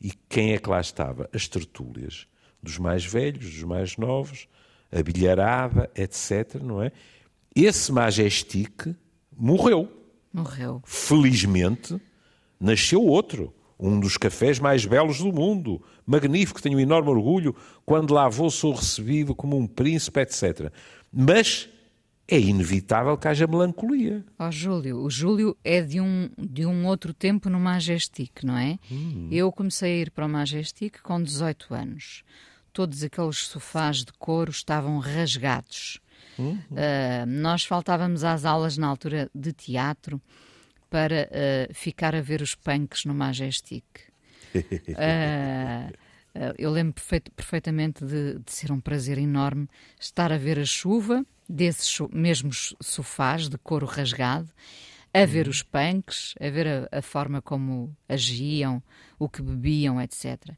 E 0.00 0.12
quem 0.28 0.52
é 0.52 0.58
que 0.58 0.68
lá 0.68 0.80
estava? 0.80 1.28
As 1.32 1.48
tertúlias 1.48 2.26
dos 2.62 2.78
mais 2.78 3.04
velhos, 3.04 3.44
dos 3.44 3.62
mais 3.62 3.96
novos, 3.96 4.48
a 4.90 5.02
bilharada, 5.02 5.90
etc. 5.94 6.54
Não 6.62 6.82
é? 6.82 6.90
Esse 7.54 7.92
Majestic 7.92 8.94
morreu. 9.36 9.90
Morreu. 10.32 10.82
Felizmente, 10.84 12.00
nasceu 12.58 13.02
outro. 13.02 13.54
Um 13.78 13.98
dos 13.98 14.16
cafés 14.16 14.58
mais 14.58 14.86
belos 14.86 15.18
do 15.18 15.32
mundo. 15.32 15.82
Magnífico, 16.06 16.62
tenho 16.62 16.76
um 16.76 16.80
enorme 16.80 17.10
orgulho. 17.10 17.54
Quando 17.84 18.14
lá 18.14 18.28
vou, 18.28 18.50
sou 18.50 18.72
recebido 18.72 19.34
como 19.34 19.56
um 19.56 19.66
príncipe, 19.66 20.20
etc. 20.20 20.72
Mas 21.12 21.68
é 22.26 22.38
inevitável 22.38 23.16
que 23.18 23.28
haja 23.28 23.46
melancolia. 23.46 24.24
Ó 24.38 24.48
oh, 24.48 24.50
Júlio, 24.50 24.98
o 24.98 25.10
Júlio 25.10 25.56
é 25.62 25.82
de 25.82 26.00
um, 26.00 26.30
de 26.38 26.64
um 26.64 26.86
outro 26.86 27.12
tempo 27.12 27.50
no 27.50 27.60
Majestic, 27.60 28.42
não 28.42 28.56
é? 28.56 28.78
Hum. 28.90 29.28
Eu 29.30 29.52
comecei 29.52 29.92
a 29.92 30.02
ir 30.02 30.10
para 30.10 30.24
o 30.24 30.28
Majestic 30.28 31.00
com 31.02 31.22
18 31.22 31.74
anos. 31.74 32.22
Todos 32.72 33.04
aqueles 33.04 33.38
sofás 33.38 33.98
de 33.98 34.12
couro 34.14 34.50
estavam 34.50 34.98
rasgados. 34.98 36.00
Uhum. 36.38 36.54
Uh, 36.54 37.26
nós 37.26 37.64
faltávamos 37.64 38.24
às 38.24 38.44
aulas 38.44 38.76
na 38.76 38.86
altura 38.86 39.30
de 39.34 39.52
teatro 39.52 40.20
para 40.94 41.28
uh, 41.28 41.74
ficar 41.74 42.14
a 42.14 42.20
ver 42.20 42.40
os 42.40 42.54
punks 42.54 43.04
no 43.04 43.12
Majestic. 43.12 43.84
Uh, 44.54 45.90
eu 46.56 46.70
lembro 46.70 46.94
perfeito, 46.94 47.32
perfeitamente 47.32 48.04
de, 48.04 48.38
de, 48.38 48.52
ser 48.52 48.70
um 48.70 48.78
prazer 48.78 49.18
enorme 49.18 49.68
estar 49.98 50.30
a 50.30 50.38
ver 50.38 50.56
a 50.56 50.64
chuva 50.64 51.26
desses 51.48 51.98
mesmos 52.12 52.76
sofás 52.80 53.48
de 53.48 53.58
couro 53.58 53.86
rasgado, 53.86 54.48
a 55.12 55.26
ver 55.26 55.48
os 55.48 55.64
punks, 55.64 56.36
a 56.40 56.48
ver 56.48 56.68
a, 56.68 56.98
a, 56.98 57.02
forma 57.02 57.42
como 57.42 57.92
agiam, 58.08 58.80
o 59.18 59.28
que 59.28 59.42
bebiam, 59.42 60.00
etc. 60.00 60.54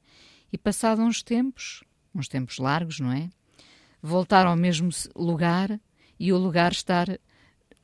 E 0.52 0.58
passado 0.58 1.00
uns 1.00 1.22
tempos, 1.22 1.82
uns 2.14 2.28
tempos 2.28 2.58
largos, 2.58 3.00
não 3.00 3.10
é? 3.10 3.30
Voltar 4.02 4.46
ao 4.46 4.54
mesmo 4.54 4.90
lugar 5.14 5.80
e 6.20 6.30
o 6.30 6.36
lugar 6.36 6.72
estar 6.72 7.18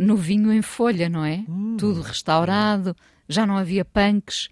novinho 0.03 0.53
em 0.53 0.63
folha, 0.63 1.09
não 1.09 1.25
é? 1.25 1.45
Hum. 1.49 1.77
Tudo 1.79 2.01
restaurado, 2.01 2.97
já 3.29 3.47
não 3.47 3.57
havia 3.57 3.85
punks. 3.85 4.49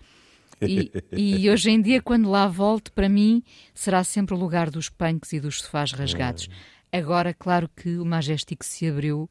E, 0.61 0.91
e, 1.13 1.51
hoje 1.51 1.71
em 1.71 1.81
dia, 1.81 2.01
quando 2.03 2.31
lá 2.31 2.47
volto, 2.47 2.93
para 2.93 3.09
mim, 3.09 3.43
será 3.75 4.05
sempre 4.05 4.35
o 4.35 4.39
lugar 4.39 4.71
dos 4.71 4.89
punks 4.89 5.33
e 5.33 5.41
dos 5.41 5.61
sofás 5.61 5.93
rasgados. 5.93 6.49
É. 6.93 6.99
Agora, 6.99 7.33
claro 7.33 7.69
que 7.75 7.99
o 7.99 8.05
Majestic 8.05 8.65
se 8.65 8.89
abriu 8.89 9.29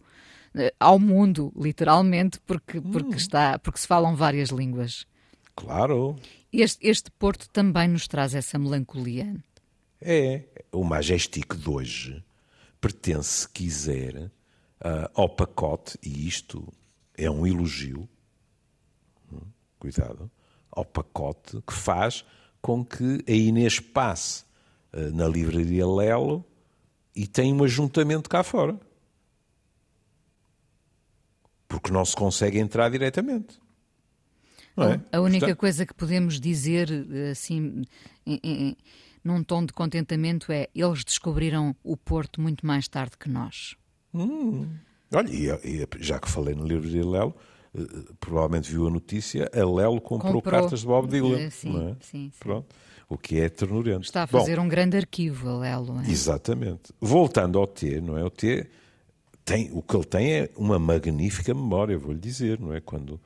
uh, 0.56 0.60
ao 0.80 0.98
mundo, 0.98 1.52
literalmente, 1.56 2.40
porque, 2.46 2.80
porque, 2.80 3.14
hum. 3.14 3.18
está, 3.18 3.60
porque 3.60 3.80
se 3.80 3.88
falam 3.88 4.16
várias 4.16 4.50
línguas. 4.50 5.06
Claro. 5.56 6.16
Este, 6.52 6.88
este 6.88 7.12
Porto 7.12 7.50
também 7.50 7.88
nos 7.88 8.08
traz 8.08 8.34
essa 8.34 8.58
melancolia. 8.58 9.36
É. 10.02 10.44
O 10.72 10.84
Majestic 10.84 11.56
de 11.56 11.70
hoje 11.70 12.24
pertence, 12.80 13.42
se 13.42 13.50
quiser, 13.50 14.32
uh, 14.82 15.10
ao 15.14 15.30
pacote, 15.30 15.98
e 16.04 16.28
isto 16.28 16.72
é 17.18 17.30
um 17.30 17.46
elogio, 17.46 18.08
hum, 19.32 19.42
cuidado, 19.78 20.30
ao 20.72 20.86
pacote 20.86 21.62
que 21.66 21.74
faz 21.74 22.26
com 22.62 22.86
que 22.86 23.24
a 23.28 23.32
Inês 23.32 23.80
passe 23.80 24.44
uh, 24.94 25.12
na 25.14 25.28
livraria 25.28 25.88
Lelo 25.88 26.46
e 27.16 27.28
tem 27.28 27.54
um 27.54 27.64
ajuntamento 27.64 28.30
cá 28.30 28.44
fora. 28.44 28.80
Porque 31.68 31.92
não 31.92 32.04
se 32.04 32.16
consegue 32.16 32.58
entrar 32.58 32.90
diretamente. 32.90 33.60
É? 34.78 35.18
A 35.18 35.20
única 35.20 35.40
Portanto... 35.46 35.60
coisa 35.60 35.86
que 35.86 35.94
podemos 35.94 36.40
dizer, 36.40 36.90
assim, 37.32 37.84
em, 38.26 38.40
em, 38.42 38.78
num 39.24 39.44
tom 39.44 39.66
de 39.66 39.74
contentamento, 39.74 40.52
é 40.52 40.70
eles 40.74 41.04
descobriram 41.04 41.76
o 41.84 41.98
Porto 41.98 42.40
muito 42.40 42.66
mais 42.66 42.88
tarde 42.88 43.18
que 43.18 43.30
nós. 43.30 43.76
Hum. 44.14 44.68
Olha, 45.14 45.30
e, 45.30 45.48
e, 45.48 45.88
já 46.00 46.20
que 46.20 46.30
falei 46.30 46.56
no 46.56 46.66
livro 46.66 46.88
de 46.88 47.02
Lelo, 47.02 47.36
eh, 47.76 47.82
provavelmente 48.20 48.72
viu 48.72 48.88
a 48.88 48.90
notícia, 48.90 49.50
a 49.54 49.58
Lelo 49.58 50.00
comprou, 50.00 50.34
comprou. 50.34 50.42
cartas 50.62 50.82
de 50.82 50.86
Bob 50.86 51.08
Dylan. 51.08 51.50
Sim, 51.50 51.90
é? 51.90 51.96
sim, 52.02 52.32
sim. 52.32 52.32
Pronto 52.40 52.68
o 53.10 53.18
que 53.18 53.40
é 53.40 53.50
ternurento. 53.50 54.04
Está 54.04 54.24
a 54.24 54.28
fazer 54.28 54.58
Bom, 54.58 54.66
um 54.66 54.70
grande 54.70 54.96
arquivo, 54.96 55.50
a 55.50 55.58
Lelo. 55.58 56.00
É? 56.02 56.10
Exatamente. 56.10 56.94
Voltando 57.02 57.58
ao 57.58 57.66
T, 57.66 58.00
não 58.00 58.16
é? 58.16 58.24
O 58.24 58.30
T 58.30 58.70
tem, 59.44 59.72
o 59.74 59.82
que 59.82 59.96
ele 59.96 60.06
tem 60.06 60.34
é 60.34 60.50
uma 60.56 60.78
magnífica 60.78 61.54
memória, 61.56 61.98
vou-lhe 61.98 62.20
dizer, 62.20 62.60
não 62.60 62.72
é? 62.72 62.80
Quando, 62.80 63.20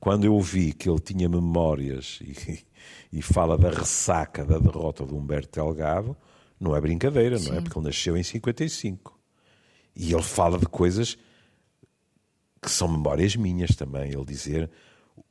quando 0.00 0.24
eu 0.24 0.38
vi 0.40 0.72
que 0.72 0.90
ele 0.90 0.98
tinha 0.98 1.28
memórias 1.28 2.18
e, 2.26 2.64
e 3.12 3.22
fala 3.22 3.56
da 3.56 3.70
ressaca 3.70 4.44
da 4.44 4.58
derrota 4.58 5.06
de 5.06 5.14
Humberto 5.14 5.60
Delgado, 5.60 6.16
não 6.58 6.74
é 6.74 6.80
brincadeira, 6.80 7.38
Sim. 7.38 7.50
não 7.50 7.58
é? 7.58 7.60
Porque 7.60 7.78
ele 7.78 7.86
nasceu 7.86 8.16
em 8.16 8.22
55. 8.24 9.19
E 9.94 10.12
ele 10.12 10.22
fala 10.22 10.58
de 10.58 10.66
coisas 10.66 11.18
que 12.60 12.70
são 12.70 12.88
memórias 12.88 13.36
minhas 13.36 13.74
também. 13.74 14.12
Ele 14.12 14.24
dizer 14.24 14.70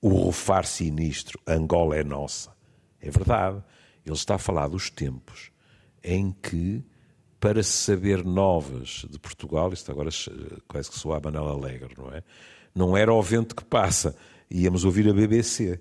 o 0.01 0.09
rufar 0.09 0.65
sinistro, 0.65 1.39
Angola 1.47 1.95
é 1.95 2.03
nossa. 2.03 2.51
É 3.01 3.09
verdade. 3.09 3.63
Ele 4.05 4.15
está 4.15 4.35
a 4.35 4.39
falar 4.39 4.67
dos 4.67 4.89
tempos 4.89 5.51
em 6.03 6.31
que, 6.31 6.83
para 7.39 7.61
saber 7.63 8.23
novas 8.23 9.05
de 9.09 9.19
Portugal, 9.19 9.71
isto 9.71 9.91
agora 9.91 10.09
quase 10.67 10.89
que 10.89 10.97
soa 10.97 11.17
a 11.17 11.21
Manela 11.21 11.51
Alegre, 11.51 11.93
não 11.97 12.11
é? 12.11 12.23
Não 12.73 12.97
era 12.97 13.13
o 13.13 13.21
vento 13.21 13.55
que 13.55 13.63
passa, 13.63 14.15
íamos 14.49 14.83
ouvir 14.83 15.09
a 15.09 15.13
BBC. 15.13 15.79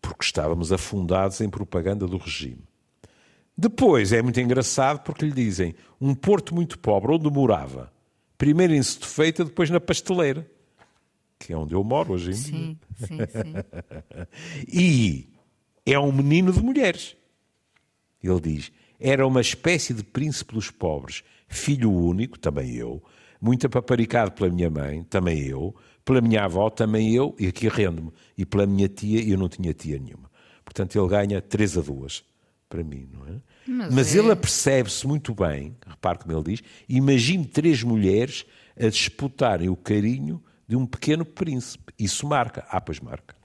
Porque 0.00 0.24
estávamos 0.24 0.72
afundados 0.72 1.40
em 1.40 1.48
propaganda 1.48 2.06
do 2.06 2.18
regime. 2.18 2.62
Depois 3.56 4.12
é 4.12 4.20
muito 4.20 4.40
engraçado 4.40 5.00
porque 5.04 5.24
lhe 5.24 5.32
dizem 5.32 5.74
um 6.00 6.14
porto 6.14 6.54
muito 6.54 6.78
pobre 6.78 7.12
onde 7.12 7.30
morava. 7.30 7.92
Primeiro 8.36 8.74
em 8.74 8.82
Setúbal, 8.82 9.46
depois 9.46 9.70
na 9.70 9.80
pasteleira, 9.80 10.48
que 11.38 11.52
é 11.52 11.56
onde 11.56 11.72
eu 11.72 11.84
moro 11.84 12.14
hoje 12.14 12.30
em 12.30 12.34
sim, 12.34 12.50
dia. 12.50 12.76
Sim, 12.96 13.18
sim. 13.30 14.66
e 14.68 15.28
é 15.86 15.98
um 15.98 16.10
menino 16.10 16.52
de 16.52 16.60
mulheres. 16.60 17.16
Ele 18.22 18.40
diz: 18.40 18.72
era 18.98 19.24
uma 19.24 19.40
espécie 19.40 19.94
de 19.94 20.02
príncipe 20.02 20.54
dos 20.54 20.70
pobres, 20.70 21.22
filho 21.46 21.92
único, 21.92 22.38
também 22.38 22.74
eu, 22.74 23.02
muito 23.40 23.66
apaparicado 23.66 24.32
pela 24.32 24.50
minha 24.50 24.68
mãe, 24.68 25.04
também 25.04 25.46
eu, 25.46 25.74
pela 26.04 26.20
minha 26.20 26.44
avó, 26.44 26.70
também 26.70 27.14
eu, 27.14 27.36
e 27.38 27.46
aqui 27.46 27.68
rendo-me, 27.68 28.12
e 28.36 28.44
pela 28.44 28.66
minha 28.66 28.88
tia, 28.88 29.22
eu 29.22 29.38
não 29.38 29.48
tinha 29.48 29.72
tia 29.72 29.98
nenhuma. 29.98 30.28
Portanto, 30.64 30.98
ele 30.98 31.08
ganha 31.08 31.40
3 31.40 31.78
a 31.78 31.80
2 31.82 32.33
para 32.74 32.82
mim, 32.82 33.08
não 33.12 33.24
é? 33.24 33.40
Mas, 33.64 33.94
Mas 33.94 34.14
é... 34.16 34.18
ele 34.18 34.32
apercebe-se 34.32 35.06
muito 35.06 35.32
bem, 35.32 35.76
repare 35.86 36.18
como 36.18 36.36
ele 36.36 36.56
diz, 36.56 36.62
imagine 36.88 37.46
três 37.46 37.84
mulheres 37.84 38.44
a 38.76 38.88
disputarem 38.88 39.68
o 39.68 39.76
carinho 39.76 40.42
de 40.66 40.74
um 40.74 40.84
pequeno 40.84 41.24
príncipe. 41.24 41.94
Isso 41.96 42.26
marca. 42.26 42.66
Ah, 42.68 42.80
pois 42.80 42.98
marca. 42.98 43.36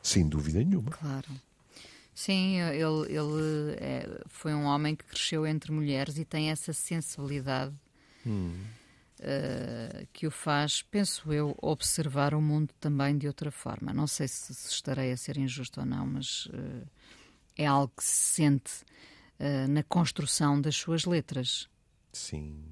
Sem 0.00 0.28
dúvida 0.28 0.60
nenhuma. 0.60 0.92
Claro. 0.92 1.28
Sim, 2.14 2.60
ele, 2.60 3.06
ele 3.08 3.76
é, 3.78 4.20
foi 4.28 4.54
um 4.54 4.64
homem 4.64 4.94
que 4.94 5.04
cresceu 5.04 5.44
entre 5.44 5.72
mulheres 5.72 6.16
e 6.16 6.24
tem 6.24 6.50
essa 6.50 6.72
sensibilidade 6.72 7.74
hum. 8.24 8.54
uh, 9.18 10.06
que 10.12 10.26
o 10.26 10.30
faz, 10.30 10.82
penso 10.82 11.32
eu, 11.32 11.56
observar 11.60 12.32
o 12.32 12.40
mundo 12.40 12.72
também 12.78 13.18
de 13.18 13.26
outra 13.26 13.50
forma. 13.50 13.92
Não 13.92 14.06
sei 14.06 14.28
se, 14.28 14.54
se 14.54 14.70
estarei 14.70 15.10
a 15.10 15.16
ser 15.16 15.36
injusto 15.36 15.80
ou 15.80 15.86
não, 15.86 16.06
mas 16.06 16.46
uh, 16.46 16.86
é 17.56 17.66
algo 17.66 17.92
que 17.96 18.04
se 18.04 18.34
sente 18.34 18.72
uh, 19.38 19.68
na 19.68 19.82
construção 19.82 20.60
das 20.60 20.76
suas 20.76 21.04
letras. 21.04 21.68
Sim. 22.12 22.64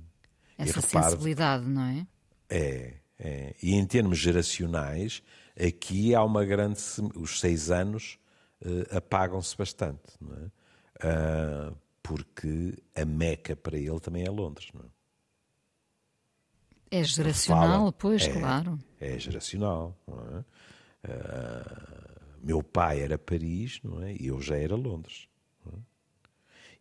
Essa 0.56 0.80
sensibilidade, 0.80 1.64
não 1.66 1.82
é? 1.82 2.06
É, 2.50 2.94
é. 3.18 3.54
E 3.62 3.74
em 3.74 3.86
termos 3.86 4.18
geracionais, 4.18 5.22
aqui 5.58 6.14
há 6.14 6.24
uma 6.24 6.44
grande. 6.44 6.80
Os 7.14 7.38
seis 7.38 7.70
anos 7.70 8.18
uh, 8.64 8.96
apagam-se 8.96 9.56
bastante, 9.56 10.12
não 10.20 10.34
é? 10.36 11.70
Uh, 11.70 11.76
porque 12.02 12.74
a 12.96 13.04
Meca 13.04 13.54
para 13.54 13.78
ele 13.78 14.00
também 14.00 14.24
é 14.24 14.30
Londres, 14.30 14.68
não 14.74 14.82
é? 14.82 14.88
É 16.90 17.04
geracional, 17.04 17.78
fala, 17.78 17.92
pois, 17.92 18.22
é, 18.22 18.32
claro. 18.32 18.78
É 18.98 19.18
geracional, 19.18 19.96
não 20.06 20.18
é? 20.18 20.44
Uh, 21.04 22.07
meu 22.42 22.62
pai 22.62 23.00
era 23.00 23.18
Paris, 23.18 23.80
não 23.82 24.02
é? 24.02 24.14
E 24.14 24.26
eu 24.26 24.40
já 24.40 24.56
era 24.56 24.74
Londres. 24.74 25.28
É? 25.66 25.76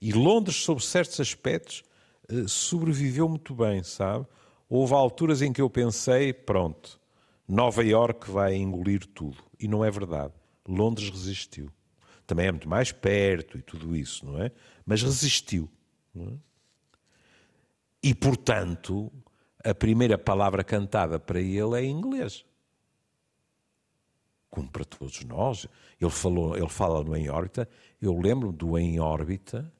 E 0.02 0.14
Londres, 0.14 0.58
sob 0.58 0.84
certos 0.84 1.20
aspectos, 1.20 1.84
uh, 2.32 2.48
sobreviveu 2.48 3.28
muito 3.28 3.54
bem, 3.54 3.84
sabe? 3.84 4.26
Houve 4.70 4.94
alturas 4.94 5.42
em 5.42 5.54
que 5.54 5.62
eu 5.62 5.70
pensei, 5.70 6.34
pronto, 6.34 7.00
Nova 7.48 7.84
York 7.84 8.30
vai 8.30 8.56
engolir 8.56 9.06
tudo. 9.06 9.38
E 9.60 9.68
não 9.68 9.84
é 9.84 9.90
verdade. 9.90 10.34
Londres 10.68 11.10
resistiu. 11.10 11.72
Também 12.26 12.48
é 12.48 12.52
muito 12.52 12.68
mais 12.68 12.92
perto 12.92 13.58
e 13.58 13.62
tudo 13.62 13.96
isso, 13.96 14.26
não 14.26 14.42
é? 14.42 14.52
Mas 14.86 15.02
resistiu. 15.02 15.70
É? 16.16 16.34
E, 18.04 18.14
portanto, 18.14 19.12
a 19.64 19.74
primeira 19.74 20.18
palavra 20.18 20.64
cantada 20.64 21.20
para 21.20 21.40
ele 21.40 21.80
é 21.80 21.86
inglês. 21.86 22.46
Como 24.58 24.72
para 24.72 24.84
todos 24.84 25.24
nós. 25.24 25.68
Ele, 26.02 26.10
falou, 26.10 26.58
ele 26.58 26.68
fala 26.68 27.04
no 27.04 27.16
Em 27.16 27.30
Órbita. 27.30 27.70
Eu 28.02 28.20
lembro 28.20 28.52
do 28.52 28.76
Em 28.76 29.00
Órbita 29.00 29.72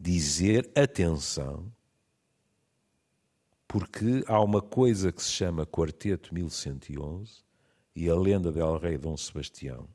dizer 0.00 0.70
atenção, 0.74 1.70
porque 3.66 4.24
há 4.26 4.40
uma 4.40 4.62
coisa 4.62 5.12
que 5.12 5.22
se 5.22 5.30
chama 5.30 5.66
Quarteto 5.66 6.34
1111 6.34 7.42
e 7.94 8.08
a 8.08 8.14
lenda 8.14 8.50
del 8.50 8.78
Rei 8.78 8.96
Dom 8.96 9.18
Sebastião. 9.18 9.86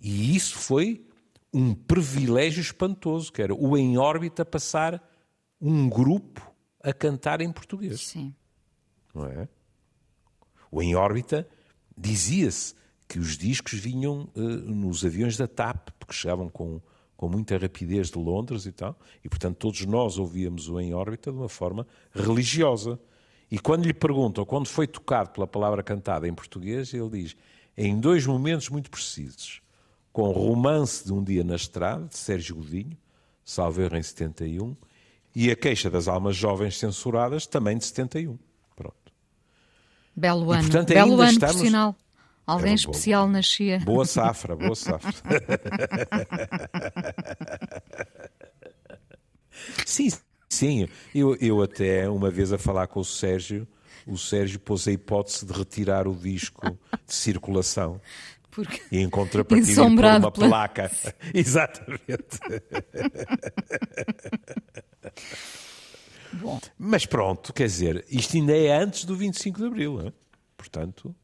E 0.00 0.34
isso 0.34 0.56
foi 0.56 1.06
um 1.52 1.74
privilégio 1.74 2.62
espantoso, 2.62 3.30
que 3.30 3.42
era 3.42 3.54
o 3.54 3.76
Em 3.76 3.98
Órbita 3.98 4.46
passar 4.46 5.06
um 5.60 5.90
grupo 5.90 6.50
a 6.82 6.90
cantar 6.90 7.42
em 7.42 7.52
português. 7.52 8.00
Sim. 8.00 8.34
Não 9.12 9.26
é? 9.26 9.46
O 10.74 10.82
Em 10.82 10.96
Órbita 10.96 11.46
dizia-se 11.96 12.74
que 13.06 13.20
os 13.20 13.38
discos 13.38 13.78
vinham 13.78 14.28
uh, 14.34 14.40
nos 14.40 15.04
aviões 15.04 15.36
da 15.36 15.46
TAP, 15.46 15.90
porque 16.00 16.12
chegavam 16.12 16.48
com, 16.48 16.80
com 17.16 17.28
muita 17.28 17.56
rapidez 17.56 18.10
de 18.10 18.18
Londres 18.18 18.66
e 18.66 18.72
tal, 18.72 18.98
e 19.22 19.28
portanto 19.28 19.56
todos 19.56 19.86
nós 19.86 20.18
ouvíamos 20.18 20.68
o 20.68 20.80
Em 20.80 20.92
Órbita 20.92 21.30
de 21.30 21.38
uma 21.38 21.48
forma 21.48 21.86
religiosa. 22.12 22.98
E 23.48 23.56
quando 23.56 23.86
lhe 23.86 23.94
perguntam 23.94 24.44
quando 24.44 24.66
foi 24.66 24.88
tocado 24.88 25.30
pela 25.30 25.46
palavra 25.46 25.80
cantada 25.80 26.26
em 26.26 26.34
português, 26.34 26.92
ele 26.92 27.08
diz 27.08 27.36
em 27.78 28.00
dois 28.00 28.26
momentos 28.26 28.68
muito 28.68 28.90
precisos. 28.90 29.62
Com 30.12 30.32
Romance 30.32 31.04
de 31.04 31.12
um 31.12 31.22
Dia 31.22 31.44
na 31.44 31.54
Estrada, 31.54 32.08
de 32.08 32.16
Sérgio 32.16 32.56
Godinho, 32.56 32.98
salvo 33.44 33.80
em 33.80 34.02
71, 34.02 34.76
e 35.36 35.52
a 35.52 35.54
queixa 35.54 35.88
das 35.88 36.08
almas 36.08 36.34
jovens 36.34 36.80
censuradas, 36.80 37.46
também 37.46 37.78
de 37.78 37.84
71. 37.84 38.36
Belo 40.16 40.52
ano. 40.52 40.62
E, 40.62 40.66
portanto, 40.66 40.88
Belo 40.88 41.20
ano, 41.20 41.32
estamos... 41.32 41.56
por 41.56 41.64
sinal. 41.64 41.96
Alguém 42.46 42.74
especial 42.74 43.26
nascia. 43.26 43.80
Boa 43.80 44.04
safra, 44.04 44.54
boa 44.54 44.74
safra. 44.74 45.14
sim, 49.86 50.12
sim. 50.48 50.86
Eu, 51.14 51.36
eu 51.36 51.62
até 51.62 52.08
uma 52.08 52.30
vez 52.30 52.52
a 52.52 52.58
falar 52.58 52.86
com 52.86 53.00
o 53.00 53.04
Sérgio, 53.04 53.66
o 54.06 54.18
Sérgio 54.18 54.60
pôs 54.60 54.86
a 54.86 54.92
hipótese 54.92 55.46
de 55.46 55.54
retirar 55.54 56.06
o 56.06 56.14
disco 56.14 56.70
de 56.70 57.14
circulação. 57.14 57.98
Porque... 58.50 58.82
E 58.92 59.00
em 59.00 59.08
contrapartida 59.08 59.82
por 59.82 60.04
uma 60.04 60.30
pela... 60.30 60.30
placa. 60.30 60.90
Exatamente. 61.32 62.04
Bom. 66.40 66.60
Mas 66.78 67.06
pronto, 67.06 67.52
quer 67.52 67.66
dizer, 67.66 68.04
isto 68.08 68.36
ainda 68.36 68.56
é 68.56 68.76
antes 68.76 69.04
do 69.04 69.16
25 69.16 69.58
de 69.58 69.66
Abril, 69.66 70.00
é? 70.00 70.12
portanto, 70.56 71.14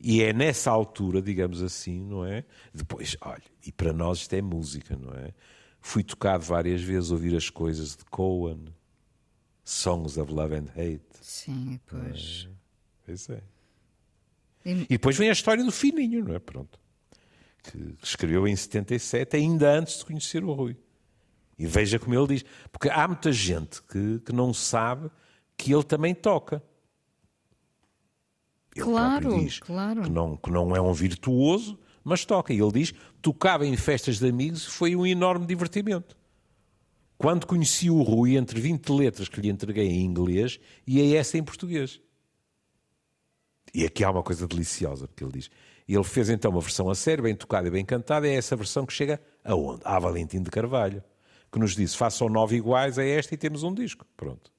e 0.00 0.22
é 0.22 0.32
nessa 0.32 0.70
altura, 0.70 1.22
digamos 1.22 1.62
assim, 1.62 2.04
não 2.04 2.24
é? 2.24 2.44
Depois, 2.72 3.16
olha, 3.20 3.42
e 3.64 3.72
para 3.72 3.92
nós 3.92 4.18
isto 4.18 4.34
é 4.34 4.42
música, 4.42 4.96
não 4.96 5.14
é? 5.14 5.32
Fui 5.80 6.02
tocado 6.02 6.44
várias 6.44 6.82
vezes 6.82 7.10
ouvir 7.10 7.36
as 7.36 7.48
coisas 7.48 7.96
de 7.96 8.04
Cohen, 8.06 8.66
Songs 9.64 10.18
of 10.18 10.32
Love 10.32 10.54
and 10.54 10.68
Hate. 10.76 11.02
Sim, 11.20 11.78
pois. 11.86 12.48
É? 12.50 12.54
Pois 13.06 13.30
é. 13.30 13.42
E... 14.64 14.70
e 14.72 14.88
depois 14.88 15.16
vem 15.16 15.28
a 15.28 15.32
história 15.32 15.64
do 15.64 15.72
Fininho, 15.72 16.24
não 16.24 16.34
é? 16.34 16.38
Pronto. 16.38 16.78
Que 17.62 17.96
escreveu 18.02 18.46
em 18.46 18.54
77, 18.54 19.36
ainda 19.36 19.72
antes 19.72 19.98
de 19.98 20.04
conhecer 20.04 20.44
o 20.44 20.52
Rui. 20.52 20.76
E 21.58 21.66
veja 21.66 21.98
como 21.98 22.14
ele 22.14 22.26
diz. 22.26 22.44
Porque 22.70 22.88
há 22.88 23.06
muita 23.06 23.32
gente 23.32 23.82
que, 23.82 24.20
que 24.20 24.32
não 24.32 24.52
sabe 24.52 25.10
que 25.56 25.72
ele 25.72 25.84
também 25.84 26.14
toca. 26.14 26.62
Ele 28.74 28.84
claro, 28.84 29.38
diz 29.38 29.60
claro. 29.60 30.02
Que 30.02 30.10
não, 30.10 30.36
que 30.36 30.50
não 30.50 30.74
é 30.74 30.80
um 30.80 30.92
virtuoso, 30.92 31.78
mas 32.02 32.24
toca. 32.24 32.52
E 32.52 32.60
ele 32.60 32.72
diz: 32.72 32.92
tocava 33.22 33.64
em 33.64 33.76
festas 33.76 34.18
de 34.18 34.28
amigos 34.28 34.64
e 34.64 34.70
foi 34.70 34.96
um 34.96 35.06
enorme 35.06 35.46
divertimento. 35.46 36.16
Quando 37.16 37.46
conheci 37.46 37.88
o 37.88 38.02
Rui, 38.02 38.36
entre 38.36 38.60
20 38.60 38.88
letras 38.90 39.28
que 39.28 39.40
lhe 39.40 39.48
entreguei 39.48 39.86
em 39.86 40.04
inglês, 40.04 40.58
e 40.84 41.00
a 41.00 41.18
essa 41.18 41.38
em 41.38 41.44
português. 41.44 42.00
E 43.72 43.84
aqui 43.84 44.02
há 44.02 44.10
uma 44.10 44.22
coisa 44.22 44.46
deliciosa, 44.48 45.06
porque 45.06 45.22
ele 45.22 45.32
diz: 45.32 45.50
ele 45.88 46.02
fez 46.02 46.28
então 46.28 46.50
uma 46.50 46.60
versão 46.60 46.90
a 46.90 46.96
sério, 46.96 47.22
bem 47.22 47.36
tocada 47.36 47.68
e 47.68 47.70
bem 47.70 47.84
cantada, 47.84 48.26
é 48.26 48.34
essa 48.34 48.56
versão 48.56 48.84
que 48.84 48.92
chega 48.92 49.20
aonde? 49.44 49.82
A 49.84 50.00
Valentim 50.00 50.42
de 50.42 50.50
Carvalho 50.50 51.02
que 51.54 51.60
nos 51.60 51.76
disse 51.76 51.96
façam 51.96 52.28
nove 52.28 52.56
iguais 52.56 52.98
a 52.98 53.04
esta 53.04 53.32
e 53.32 53.38
temos 53.38 53.62
um 53.62 53.72
disco. 53.72 54.04
Pronto. 54.16 54.52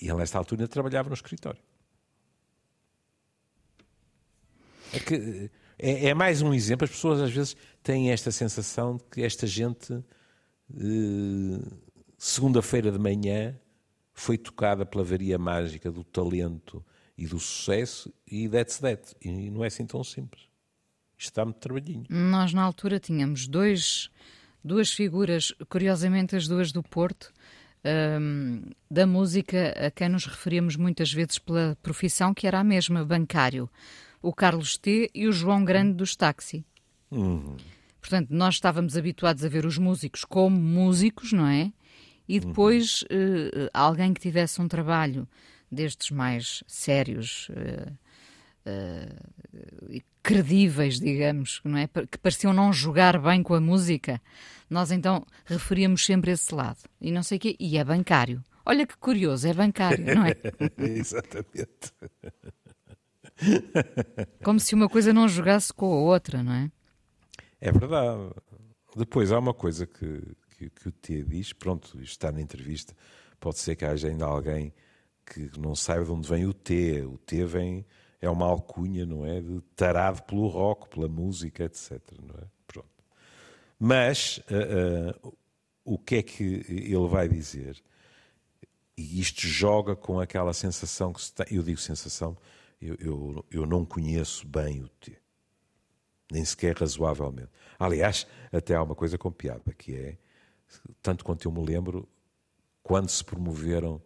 E 0.00 0.06
ele, 0.06 0.18
nesta 0.18 0.38
altura, 0.38 0.68
trabalhava 0.68 1.08
no 1.08 1.14
escritório. 1.16 1.60
É, 4.92 5.00
que, 5.00 5.50
é, 5.80 6.06
é, 6.06 6.14
mais 6.14 6.42
um 6.42 6.54
exemplo. 6.54 6.84
As 6.84 6.92
pessoas 6.92 7.20
às 7.20 7.32
vezes 7.32 7.56
têm 7.82 8.12
esta 8.12 8.30
sensação 8.30 8.98
de 8.98 9.04
que 9.04 9.22
esta 9.22 9.48
gente, 9.48 9.92
eh, 9.94 11.76
segunda-feira 12.16 12.92
de 12.92 12.98
manhã, 12.98 13.58
foi 14.14 14.38
tocada 14.38 14.86
pela 14.86 15.02
varia 15.02 15.36
mágica 15.36 15.90
do 15.90 16.04
talento 16.04 16.84
e 17.18 17.26
do 17.26 17.40
sucesso 17.40 18.14
e 18.30 18.48
that's 18.48 18.78
that. 18.78 19.16
E 19.20 19.50
não 19.50 19.64
é 19.64 19.66
assim 19.66 19.86
tão 19.86 20.04
simples. 20.04 20.42
Isto 21.18 21.30
está 21.30 21.44
muito 21.44 21.58
trabalhinho. 21.58 22.04
Nós, 22.08 22.52
na 22.52 22.62
altura, 22.62 23.00
tínhamos 23.00 23.48
dois 23.48 24.08
duas 24.66 24.92
figuras, 24.92 25.52
curiosamente 25.68 26.34
as 26.34 26.48
duas 26.48 26.72
do 26.72 26.82
Porto, 26.82 27.32
um, 28.20 28.62
da 28.90 29.06
música 29.06 29.72
a 29.86 29.90
quem 29.90 30.08
nos 30.08 30.26
referíamos 30.26 30.76
muitas 30.76 31.12
vezes 31.12 31.38
pela 31.38 31.78
profissão, 31.82 32.34
que 32.34 32.46
era 32.46 32.58
a 32.58 32.64
mesma, 32.64 33.04
bancário. 33.04 33.70
O 34.20 34.32
Carlos 34.32 34.76
T 34.76 35.08
e 35.14 35.28
o 35.28 35.32
João 35.32 35.64
Grande 35.64 35.94
dos 35.94 36.16
Táxi. 36.16 36.64
Uhum. 37.10 37.56
Portanto, 38.00 38.30
nós 38.30 38.54
estávamos 38.54 38.96
habituados 38.96 39.44
a 39.44 39.48
ver 39.48 39.64
os 39.64 39.78
músicos 39.78 40.24
como 40.24 40.56
músicos, 40.56 41.32
não 41.32 41.46
é? 41.46 41.72
E 42.28 42.40
depois 42.40 43.02
uhum. 43.02 43.66
uh, 43.66 43.70
alguém 43.72 44.12
que 44.12 44.20
tivesse 44.20 44.60
um 44.60 44.66
trabalho 44.66 45.28
destes 45.70 46.10
mais 46.10 46.64
sérios, 46.66 47.48
uh, 47.50 47.92
uh, 48.66 50.02
credíveis, 50.22 50.98
digamos, 50.98 51.60
não 51.62 51.78
é? 51.78 51.86
que 51.86 52.18
pareciam 52.18 52.52
não 52.52 52.72
jogar 52.72 53.16
bem 53.20 53.44
com 53.44 53.54
a 53.54 53.60
música, 53.60 54.20
nós 54.68 54.90
então 54.90 55.24
referíamos 55.44 56.04
sempre 56.04 56.32
esse 56.32 56.54
lado. 56.54 56.78
E 57.00 57.10
não 57.10 57.22
sei 57.22 57.38
o 57.38 57.40
quê, 57.40 57.56
e 57.58 57.78
é 57.78 57.84
bancário. 57.84 58.44
Olha 58.64 58.86
que 58.86 58.96
curioso, 58.96 59.46
é 59.46 59.54
bancário, 59.54 60.04
não 60.14 60.26
é? 60.26 60.36
Exatamente. 60.78 61.92
Como 64.42 64.58
se 64.58 64.74
uma 64.74 64.88
coisa 64.88 65.12
não 65.12 65.28
jogasse 65.28 65.72
com 65.72 65.86
a 65.86 66.00
outra, 66.00 66.42
não 66.42 66.52
é? 66.52 66.70
É 67.60 67.70
verdade. 67.70 68.32
Depois 68.96 69.30
há 69.30 69.38
uma 69.38 69.54
coisa 69.54 69.86
que, 69.86 70.22
que, 70.56 70.70
que 70.70 70.88
o 70.88 70.92
T 70.92 71.22
diz, 71.22 71.52
pronto, 71.52 72.00
isto 72.00 72.12
está 72.12 72.32
na 72.32 72.40
entrevista, 72.40 72.94
pode 73.38 73.58
ser 73.58 73.76
que 73.76 73.84
haja 73.84 74.08
ainda 74.08 74.24
alguém 74.24 74.74
que 75.24 75.50
não 75.58 75.74
saiba 75.74 76.04
de 76.04 76.10
onde 76.12 76.28
vem 76.28 76.46
o 76.46 76.54
T. 76.54 77.02
O 77.02 77.18
T 77.18 77.44
vem 77.44 77.86
é 78.20 78.30
uma 78.30 78.46
alcunha, 78.46 79.04
não 79.04 79.26
é? 79.26 79.40
De 79.40 79.60
tarado 79.74 80.22
pelo 80.22 80.46
rock, 80.48 80.88
pela 80.88 81.08
música, 81.08 81.64
etc. 81.64 82.00
Não 82.22 82.34
é? 82.34 82.55
Mas 83.78 84.38
uh, 84.50 85.18
uh, 85.26 85.36
o 85.84 85.98
que 85.98 86.16
é 86.16 86.22
que 86.22 86.44
ele 86.68 87.08
vai 87.08 87.28
dizer? 87.28 87.82
E 88.96 89.20
isto 89.20 89.46
joga 89.46 89.94
com 89.94 90.18
aquela 90.18 90.54
sensação 90.54 91.12
que 91.12 91.20
se 91.20 91.32
tem. 91.32 91.46
Eu 91.50 91.62
digo 91.62 91.78
sensação, 91.78 92.36
eu, 92.80 92.96
eu, 92.98 93.44
eu 93.50 93.66
não 93.66 93.84
conheço 93.84 94.46
bem 94.46 94.82
o 94.82 94.88
T. 94.88 95.16
Nem 96.32 96.44
sequer 96.44 96.76
razoavelmente. 96.76 97.50
Aliás, 97.78 98.26
até 98.50 98.74
há 98.74 98.82
uma 98.82 98.94
coisa 98.94 99.18
com 99.18 99.30
piada, 99.30 99.72
que 99.74 99.94
é, 99.94 100.18
tanto 101.02 101.24
quanto 101.24 101.46
eu 101.46 101.52
me 101.52 101.64
lembro, 101.64 102.08
quando 102.82 103.10
se 103.10 103.22
promoveram 103.22 104.02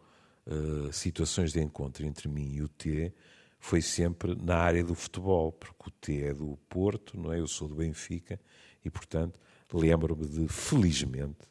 uh, 0.46 0.92
situações 0.92 1.52
de 1.52 1.60
encontro 1.60 2.04
entre 2.04 2.28
mim 2.28 2.52
e 2.52 2.62
o 2.62 2.68
T, 2.68 3.12
foi 3.58 3.80
sempre 3.80 4.34
na 4.34 4.56
área 4.56 4.82
do 4.82 4.94
futebol, 4.94 5.52
porque 5.52 5.88
o 5.88 5.90
T 5.90 6.24
é 6.24 6.34
do 6.34 6.58
Porto, 6.68 7.18
não 7.18 7.32
é? 7.32 7.38
Eu 7.38 7.46
sou 7.46 7.68
do 7.68 7.76
Benfica 7.76 8.40
e, 8.84 8.90
portanto, 8.90 9.38
lembro-me 9.72 10.26
de, 10.26 10.48
felizmente, 10.48 11.48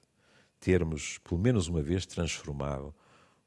termos, 0.59 1.17
pelo 1.19 1.39
menos 1.39 1.67
uma 1.67 1.81
vez, 1.81 2.05
transformado 2.05 2.93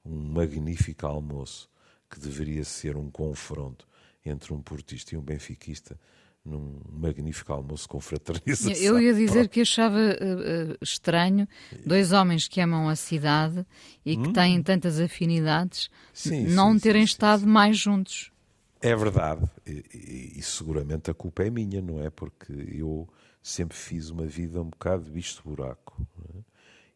um 0.04 0.16
magnífico 0.32 1.06
almoço 1.06 1.68
que 2.11 2.18
deveria 2.18 2.64
ser 2.64 2.96
um 2.96 3.11
confronto 3.11 3.87
entre 4.24 4.52
um 4.52 4.61
portista 4.61 5.14
e 5.14 5.18
um 5.18 5.22
benfiquista 5.22 5.98
num 6.44 6.80
magnífico 6.90 7.52
almoço 7.52 7.88
com 7.88 8.00
fraternização. 8.00 8.72
Eu 8.72 9.00
ia 9.00 9.14
dizer 9.14 9.46
que 9.48 9.61
achava 9.61 9.96
uh, 9.96 10.76
estranho 10.82 11.46
dois 11.87 12.12
homens 12.12 12.48
que 12.48 12.61
amam 12.61 12.88
a 12.88 12.96
cidade 12.96 13.64
e 14.04 14.16
que 14.16 14.28
hum? 14.28 14.32
têm 14.32 14.62
tantas 14.62 14.98
afinidades 14.98 15.88
sim, 16.12 16.46
não 16.48 16.72
sim, 16.74 16.80
terem 16.80 17.02
sim, 17.02 17.12
estado 17.12 17.46
mais 17.46 17.78
juntos. 17.78 18.32
É 18.80 18.96
verdade, 18.96 19.48
e, 19.64 19.85
e, 19.94 20.32
e, 20.38 20.42
seguramente 20.42 21.08
a 21.08 21.14
culpa 21.14 21.44
é 21.44 21.50
minha, 21.50 21.80
não 21.80 22.02
é? 22.02 22.11
Porque 22.11 22.52
eu 22.52 23.08
sempre 23.42 23.76
fiz 23.76 24.09
uma 24.09 24.26
vida 24.26 24.61
um 24.61 24.70
bocado 24.70 25.05
de 25.05 25.11
bicho-buraco. 25.11 26.07
É? 26.35 26.38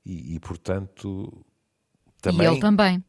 E, 0.04 0.36
e, 0.36 0.40
portanto. 0.40 1.44
Também, 2.22 2.46
e 2.46 2.50
ele 2.50 2.60
também. 2.60 3.04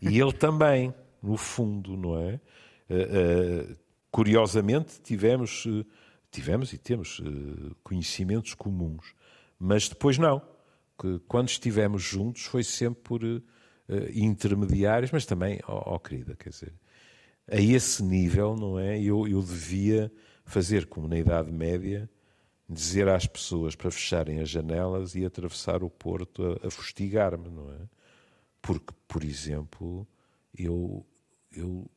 E 0.00 0.20
ele 0.20 0.32
também, 0.32 0.94
no 1.22 1.36
fundo, 1.36 1.96
não 1.96 2.18
é? 2.18 2.40
Uh, 2.88 3.72
uh, 3.72 3.76
curiosamente, 4.10 5.00
tivemos, 5.02 5.66
uh, 5.66 5.84
tivemos 6.30 6.72
e 6.72 6.78
temos 6.78 7.20
conhecimentos 7.82 8.54
comuns, 8.54 9.14
mas 9.58 9.88
depois 9.88 10.16
não. 10.16 10.40
Que 10.98 11.20
quando 11.28 11.48
estivemos 11.48 12.02
juntos 12.02 12.44
foi 12.44 12.64
sempre 12.64 13.02
por 13.02 13.20
intermediários, 14.12 15.12
mas 15.12 15.24
também, 15.24 15.60
ó 15.66 15.92
oh, 15.92 15.94
oh, 15.94 16.00
querida, 16.00 16.34
quer 16.34 16.50
dizer, 16.50 16.74
a 17.50 17.60
esse 17.60 18.02
nível, 18.02 18.56
não 18.56 18.78
é? 18.78 19.00
Eu, 19.00 19.26
eu 19.28 19.40
devia 19.40 20.12
fazer 20.44 20.86
como 20.86 21.06
na 21.06 21.18
Idade 21.18 21.52
Média 21.52 22.10
dizer 22.68 23.08
às 23.08 23.26
pessoas 23.26 23.74
para 23.74 23.90
fecharem 23.90 24.40
as 24.40 24.50
janelas 24.50 25.14
e 25.14 25.24
atravessar 25.24 25.82
o 25.82 25.88
porto 25.88 26.58
a, 26.62 26.66
a 26.66 26.70
fustigar-me, 26.70 27.48
não 27.48 27.72
é? 27.72 27.88
Porque, 28.60 28.92
por 29.06 29.24
exemplo, 29.24 30.06
eu, 30.56 31.06
eu 31.50 31.88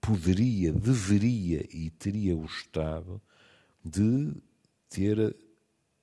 poderia, 0.00 0.72
deveria 0.72 1.64
e 1.70 1.90
teria 1.90 2.34
gostado 2.34 3.22
de 3.84 4.34
ter 4.88 5.36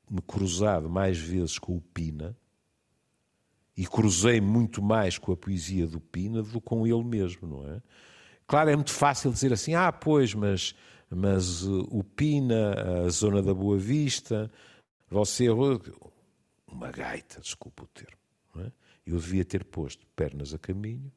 me 0.10 0.22
cruzado 0.22 0.90
mais 0.90 1.18
vezes 1.20 1.60
com 1.60 1.76
o 1.76 1.82
Pina 1.82 2.36
e 3.76 3.86
cruzei 3.86 4.42
muito 4.42 4.82
mais 4.82 5.18
com 5.18 5.32
a 5.32 5.38
poesia 5.38 5.86
do 5.86 6.00
Pina 6.00 6.42
do 6.42 6.60
que 6.60 6.62
com 6.62 6.88
ele 6.88 7.04
mesmo, 7.04 7.48
não 7.48 7.68
é? 7.68 7.82
Claro, 8.48 8.70
é 8.70 8.76
muito 8.76 8.92
fácil 8.92 9.32
dizer 9.32 9.54
assim, 9.54 9.76
ah, 9.76 9.92
pois, 9.92 10.34
mas 10.34 10.74
mas 11.10 11.64
uh, 11.64 11.88
o 11.90 12.04
Pina, 12.04 13.06
a 13.06 13.10
zona 13.10 13.42
da 13.42 13.54
Boa 13.54 13.78
Vista, 13.78 14.52
você. 15.10 15.50
Uma 16.68 16.92
gaita, 16.92 17.42
desculpa 17.42 17.84
o 17.84 17.88
termo. 17.88 18.18
É? 18.58 18.72
Eu 19.06 19.18
devia 19.18 19.44
ter 19.44 19.64
posto 19.64 20.06
pernas 20.16 20.54
a 20.54 20.60
caminho 20.60 21.12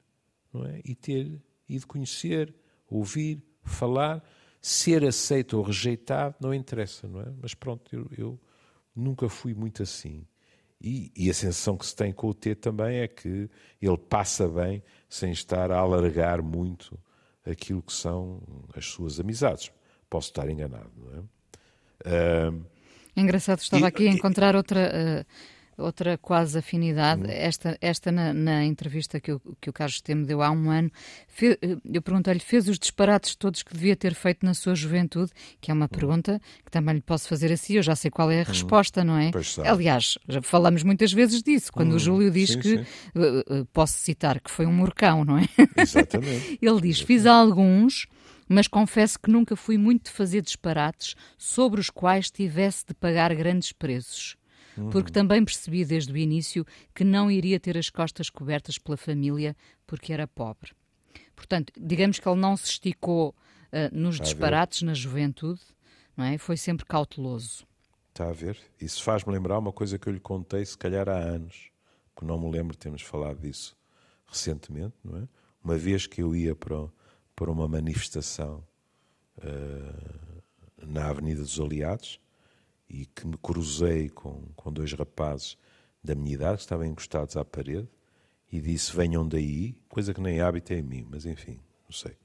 é? 0.67 0.81
e 0.85 0.95
ter 0.95 1.41
ido 1.69 1.87
conhecer, 1.87 2.55
ouvir, 2.89 3.43
falar. 3.65 4.25
Ser 4.61 5.05
aceito 5.05 5.59
ou 5.59 5.65
rejeitado 5.65 6.37
não 6.41 6.55
interessa, 6.55 7.09
não 7.09 7.21
é? 7.21 7.33
Mas 7.43 7.53
pronto, 7.53 7.95
eu, 7.95 8.09
eu 8.17 8.41
nunca 8.95 9.29
fui 9.29 9.55
muito 9.55 9.83
assim. 9.83 10.25
E, 10.81 11.13
e, 11.17 11.29
a 11.29 11.35
sensação 11.35 11.77
que 11.77 11.85
se 11.85 11.95
tem 11.95 12.13
com 12.13 12.29
o 12.29 12.35
T 12.35 12.55
também 12.55 12.99
é 12.99 13.09
que 13.09 13.49
ele 13.81 13.99
passa 13.99 14.49
bem 14.49 14.83
sem 15.09 15.33
estar 15.33 15.71
a 15.71 15.79
alargar 15.79 16.43
muito 16.43 16.99
aquilo 17.45 17.83
que 17.83 17.93
são 17.93 18.41
as 18.75 18.87
suas 18.87 19.21
amizades. 19.21 19.73
Posso 20.13 20.29
estar 20.29 20.47
enganado, 20.51 20.91
não 20.99 21.21
é? 21.21 22.51
Uh, 22.51 22.67
Engraçado, 23.17 23.61
estava 23.61 23.87
e, 23.87 23.89
aqui 23.89 24.07
a 24.07 24.11
encontrar 24.11 24.55
outra, 24.55 25.25
uh, 25.79 25.83
outra 25.83 26.19
quase 26.19 26.59
afinidade. 26.59 27.23
Hum. 27.23 27.31
Esta, 27.31 27.79
esta 27.81 28.13
na, 28.13 28.35
na, 28.35 28.63
entrevista 28.63 29.19
que 29.19 29.33
o, 29.33 29.41
que 29.59 29.71
o 29.71 29.73
Carlos 29.73 30.03
T 30.03 30.15
me 30.15 30.27
deu 30.27 30.43
há 30.43 30.51
um 30.51 30.71
ano, 30.71 30.91
fe, 31.27 31.53
uh, 31.53 31.81
eu 31.91 32.03
perguntei-lhe, 32.03 32.41
fez 32.41 32.69
os 32.69 32.79
disparates 32.79 33.35
todos 33.35 33.63
que 33.63 33.73
devia 33.73 33.97
ter 33.97 34.13
feito 34.13 34.45
na 34.45 34.53
sua 34.53 34.75
juventude? 34.75 35.33
Que 35.63 35.71
é 35.71 35.75
uma 35.75 35.87
hum. 35.87 35.89
pergunta 35.89 36.39
que 36.63 36.71
também 36.71 36.97
lhe 36.97 37.01
posso 37.01 37.27
fazer 37.27 37.51
assim, 37.51 37.77
eu 37.77 37.83
já 37.83 37.97
sei 37.97 38.11
qual 38.11 38.31
é 38.31 38.41
a 38.41 38.43
hum. 38.43 38.49
resposta, 38.49 39.03
não 39.03 39.17
é? 39.17 39.31
Aliás, 39.65 40.19
já 40.29 40.43
falamos 40.43 40.83
muitas 40.83 41.11
vezes 41.11 41.43
disso, 41.43 41.73
quando 41.73 41.93
hum. 41.93 41.97
o 41.97 41.99
Júlio 41.99 42.31
diz 42.31 42.51
sim, 42.51 42.61
que, 42.61 42.79
sim. 42.81 42.85
Uh, 43.17 43.65
posso 43.73 43.97
citar, 43.97 44.41
que 44.41 44.51
foi 44.51 44.67
um 44.67 44.73
murcão, 44.75 45.25
não 45.25 45.39
é? 45.39 45.49
Exatamente. 45.75 46.59
Ele 46.61 46.81
diz, 46.83 47.01
fiz 47.01 47.25
alguns 47.25 48.07
mas 48.53 48.69
confesso 48.69 49.19
que 49.19 49.31
nunca 49.31 49.57
fui 49.57 49.77
muito 49.77 50.05
de 50.05 50.11
fazer 50.11 50.43
disparates 50.43 51.15
sobre 51.39 51.81
os 51.81 51.91
quais 51.91 52.31
tivesse 52.31 52.87
de 52.87 52.95
pagar 52.95 53.35
grandes 53.35 53.73
preços. 53.73 54.37
Uhum. 54.77 54.91
Porque 54.91 55.13
também 55.13 55.45
percebi 55.45 55.85
desde 55.85 56.13
o 56.13 56.17
início 56.17 56.65
que 56.95 57.05
não 57.05 57.31
iria 57.31 57.61
ter 57.61 57.77
as 57.77 57.91
costas 57.91 58.31
cobertas 58.31 58.79
pela 58.79 58.97
família 58.97 59.57
porque 59.87 60.13
era 60.13 60.27
pobre. 60.27 60.73
Portanto, 61.35 61.73
digamos 61.79 62.19
que 62.19 62.29
ele 62.29 62.41
não 62.41 62.57
se 62.57 62.67
esticou 62.67 63.31
uh, 63.31 63.95
nos 63.95 64.15
Está 64.15 64.25
disparates 64.25 64.83
na 64.83 64.95
juventude, 64.95 65.61
não 66.17 66.25
é? 66.25 66.39
Foi 66.39 66.57
sempre 66.57 66.87
cauteloso. 66.87 67.67
Está 68.09 68.29
a 68.29 68.33
ver? 68.33 68.59
Isso 68.81 69.03
faz-me 69.03 69.33
lembrar 69.33 69.59
uma 69.59 69.73
coisa 69.73 69.99
que 69.99 70.07
eu 70.07 70.13
lhe 70.13 70.21
contei, 70.21 70.65
se 70.65 70.77
calhar 70.77 71.09
há 71.09 71.17
anos, 71.17 71.71
que 72.17 72.25
não 72.25 72.39
me 72.39 72.51
lembro, 72.51 72.77
temos 72.77 73.03
falado 73.03 73.41
disso 73.41 73.77
recentemente, 74.27 74.95
não 75.05 75.19
é? 75.19 75.29
Uma 75.63 75.77
vez 75.77 76.07
que 76.07 76.23
eu 76.23 76.35
ia 76.35 76.57
para 76.57 76.75
o, 76.75 76.93
para 77.43 77.51
uma 77.51 77.67
manifestação 77.67 78.65
uh, 79.39 80.43
na 80.87 81.09
Avenida 81.09 81.41
dos 81.41 81.59
Aliados 81.59 82.21
e 82.89 83.05
que 83.05 83.27
me 83.27 83.37
cruzei 83.37 84.09
com, 84.11 84.45
com 84.55 84.73
dois 84.73 84.93
rapazes 84.93 85.59
da 86.05 86.15
minha 86.15 86.35
idade 86.35 86.59
que 86.59 86.63
estavam 86.63 86.87
encostados 86.87 87.37
à 87.37 87.45
parede 87.45 87.89
e 88.53 88.61
disse 88.61 88.95
venham 88.95 89.27
daí, 89.27 89.77
coisa 89.89 90.15
que 90.15 90.21
nem 90.21 90.41
hábito 90.41 90.73
é 90.73 90.79
em 90.79 90.85
mim, 90.85 91.05
mas 91.11 91.27
enfim, 91.27 91.59
não 91.85 91.91
sei. 91.91 92.17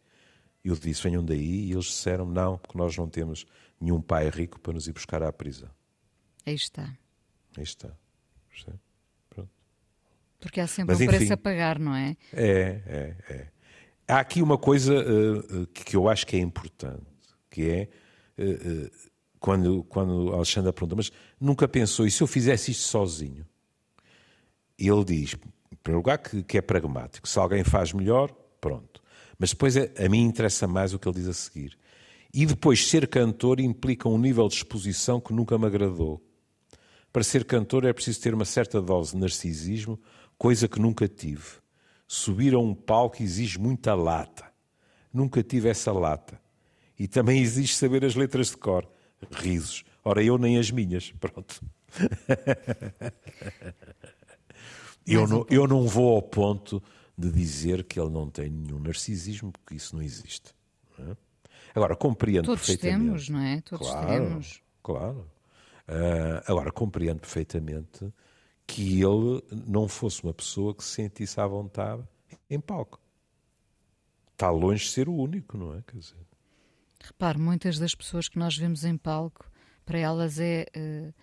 Eu 0.63 0.75
disse 0.75 1.01
venham 1.01 1.25
daí 1.25 1.65
e 1.65 1.71
eles 1.71 1.85
disseram 1.85 2.27
não, 2.27 2.59
porque 2.59 2.77
nós 2.77 2.95
não 2.95 3.09
temos 3.09 3.43
nenhum 3.81 3.99
pai 3.99 4.29
rico 4.29 4.59
para 4.59 4.73
nos 4.73 4.87
ir 4.87 4.93
buscar 4.93 5.23
à 5.23 5.33
prisão. 5.33 5.71
Aí 6.45 6.53
está. 6.53 6.95
Aí 7.57 7.63
está. 7.63 7.89
Pronto. 9.31 9.49
Porque 10.39 10.61
há 10.61 10.67
sempre 10.67 10.93
mas, 10.93 11.01
um 11.01 11.05
enfim, 11.05 11.17
preço 11.17 11.33
a 11.33 11.37
pagar, 11.37 11.79
não 11.79 11.95
é? 11.95 12.15
É, 12.31 12.83
é, 12.85 13.15
é. 13.33 13.56
Há 14.07 14.19
aqui 14.19 14.41
uma 14.41 14.57
coisa 14.57 14.93
uh, 14.93 15.67
que 15.67 15.95
eu 15.95 16.07
acho 16.07 16.25
que 16.25 16.35
é 16.37 16.39
importante, 16.39 17.05
que 17.49 17.69
é 17.69 17.89
uh, 18.39 18.89
quando, 19.39 19.83
quando 19.83 20.33
Alexandre 20.33 20.71
pergunta, 20.71 20.95
mas 20.95 21.11
nunca 21.39 21.67
pensou, 21.67 22.05
e 22.05 22.11
se 22.11 22.21
eu 22.21 22.27
fizesse 22.27 22.71
isto 22.71 22.83
sozinho? 22.83 23.45
Ele 24.77 25.03
diz, 25.03 25.33
em 25.33 25.75
primeiro 25.83 25.99
lugar, 25.99 26.19
que, 26.19 26.43
que, 26.43 26.57
é 26.57 26.61
pragmático. 26.61 27.27
Se 27.27 27.37
alguém 27.37 27.63
faz 27.63 27.91
melhor, 27.91 28.31
pronto. 28.61 29.01
Mas 29.37 29.49
depois 29.49 29.75
é, 29.75 29.91
a 29.97 30.07
mim 30.07 30.21
interessa 30.21 30.67
mais 30.67 30.93
o 30.93 30.99
que 30.99 31.07
ele 31.07 31.17
diz 31.17 31.27
a 31.27 31.33
seguir. 31.33 31.77
E 32.33 32.45
depois, 32.45 32.87
ser 32.87 33.07
cantor 33.07 33.59
implica 33.59 34.07
um 34.07 34.17
nível 34.17 34.47
de 34.47 34.55
exposição 34.55 35.19
que 35.19 35.33
nunca 35.33 35.57
me 35.57 35.65
agradou. 35.65 36.21
Para 37.11 37.23
ser 37.23 37.45
cantor 37.45 37.85
é 37.85 37.93
preciso 37.93 38.21
ter 38.21 38.33
uma 38.33 38.45
certa 38.45 38.81
dose 38.81 39.13
de 39.13 39.17
narcisismo, 39.17 39.99
coisa 40.37 40.67
que 40.67 40.79
nunca 40.79 41.07
tive. 41.07 41.45
Subir 42.07 42.53
a 42.53 42.59
um 42.59 42.73
palco 42.73 43.21
exige 43.21 43.59
muita 43.59 43.93
lata. 43.93 44.45
Nunca 45.13 45.43
tive 45.43 45.67
essa 45.67 45.91
lata. 45.91 46.39
E 46.97 47.07
também 47.07 47.41
exige 47.41 47.73
saber 47.75 48.05
as 48.05 48.15
letras 48.15 48.47
de 48.47 48.57
cor. 48.57 48.87
Risos. 49.31 49.83
Ora, 50.03 50.23
eu 50.23 50.37
nem 50.37 50.57
as 50.57 50.71
minhas. 50.71 51.11
Pronto. 51.19 51.61
eu, 55.05 55.27
não, 55.27 55.45
eu 55.49 55.67
não 55.67 55.85
vou 55.85 56.15
ao 56.15 56.21
ponto 56.21 56.81
de 57.17 57.29
dizer 57.31 57.83
que 57.83 57.99
ele 57.99 58.09
não 58.09 58.29
tem 58.29 58.49
nenhum 58.49 58.79
narcisismo, 58.79 59.51
porque 59.51 59.75
isso 59.75 59.95
não 59.95 60.01
existe. 60.01 60.53
Não 60.97 61.11
é? 61.11 61.17
Agora, 61.75 61.95
compreendo 61.95 62.45
Todos 62.45 62.65
perfeitamente. 62.65 63.09
Todos 63.09 63.25
temos, 63.25 63.29
não 63.29 63.39
é? 63.39 63.61
Todos 63.61 63.89
claro, 63.89 64.07
temos. 64.07 64.61
Claro. 64.81 65.31
Uh, 65.87 66.43
agora, 66.47 66.71
compreendo 66.71 67.19
perfeitamente 67.19 68.11
que 68.67 69.01
ele 69.01 69.41
não 69.65 69.87
fosse 69.87 70.21
uma 70.23 70.33
pessoa 70.33 70.75
que 70.75 70.83
se 70.83 70.95
sentisse 70.95 71.39
à 71.39 71.47
vontade 71.47 72.03
em 72.49 72.59
palco. 72.59 73.01
Está 74.33 74.51
longe 74.51 74.83
de 74.83 74.91
ser 74.91 75.07
o 75.07 75.15
único, 75.15 75.57
não 75.57 75.73
é? 75.73 75.81
Quer 75.81 75.97
dizer... 75.97 76.17
Repare, 77.01 77.39
muitas 77.39 77.79
das 77.79 77.95
pessoas 77.95 78.27
que 78.27 78.37
nós 78.37 78.57
vemos 78.57 78.83
em 78.83 78.97
palco, 78.97 79.49
para 79.85 79.97
elas 79.97 80.39
é 80.39 80.65
uh, 80.75 81.13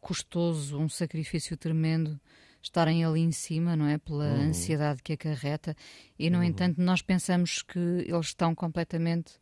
custoso, 0.00 0.78
um 0.78 0.88
sacrifício 0.88 1.56
tremendo 1.56 2.20
estarem 2.60 3.04
ali 3.04 3.20
em 3.20 3.32
cima, 3.32 3.76
não 3.76 3.86
é? 3.86 3.98
Pela 3.98 4.24
uhum. 4.24 4.48
ansiedade 4.48 5.02
que 5.02 5.12
acarreta. 5.12 5.76
E, 6.18 6.28
no 6.28 6.38
uhum. 6.38 6.44
entanto, 6.44 6.80
nós 6.82 7.00
pensamos 7.00 7.62
que 7.62 7.78
eles 7.78 8.26
estão 8.26 8.54
completamente 8.54 9.38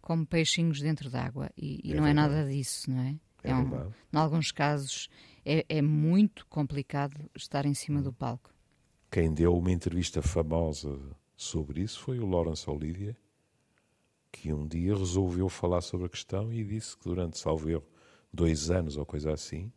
como 0.00 0.26
peixinhos 0.26 0.80
dentro 0.80 1.08
d'água. 1.10 1.50
E, 1.56 1.80
e 1.82 1.92
é 1.92 1.94
não 1.94 2.04
verdade. 2.04 2.10
é 2.10 2.36
nada 2.36 2.50
disso, 2.50 2.90
não 2.90 3.00
é? 3.00 3.16
É, 3.42 3.50
é 3.50 3.54
um, 3.54 3.90
em 4.12 4.16
alguns 4.16 4.52
casos 4.52 5.08
é, 5.50 5.64
é, 5.66 5.80
muito 5.80 6.46
complicado 6.46 7.18
estar 7.34 7.64
em 7.64 7.72
cima 7.72 8.02
do 8.02 8.12
palco. 8.12 8.52
Quem 9.10 9.32
deu 9.32 9.56
uma 9.56 9.72
entrevista 9.72 10.20
famosa 10.20 11.00
sobre 11.34 11.80
isso 11.80 12.00
foi 12.00 12.18
o 12.18 12.26
Laurence 12.26 12.68
Olivier, 12.68 13.16
que 14.30 14.52
um 14.52 14.68
dia 14.68 14.94
resolveu 14.94 15.48
falar 15.48 15.80
sobre 15.80 16.04
a 16.04 16.10
questão 16.10 16.52
e 16.52 16.62
disse 16.62 16.94
que 16.98 17.04
durante, 17.04 17.38
salvo 17.38 17.70
erro, 17.70 17.86
dois 18.30 18.70
anos 18.70 18.98
ou 18.98 19.06
coisa 19.06 19.32
assim, 19.32 19.72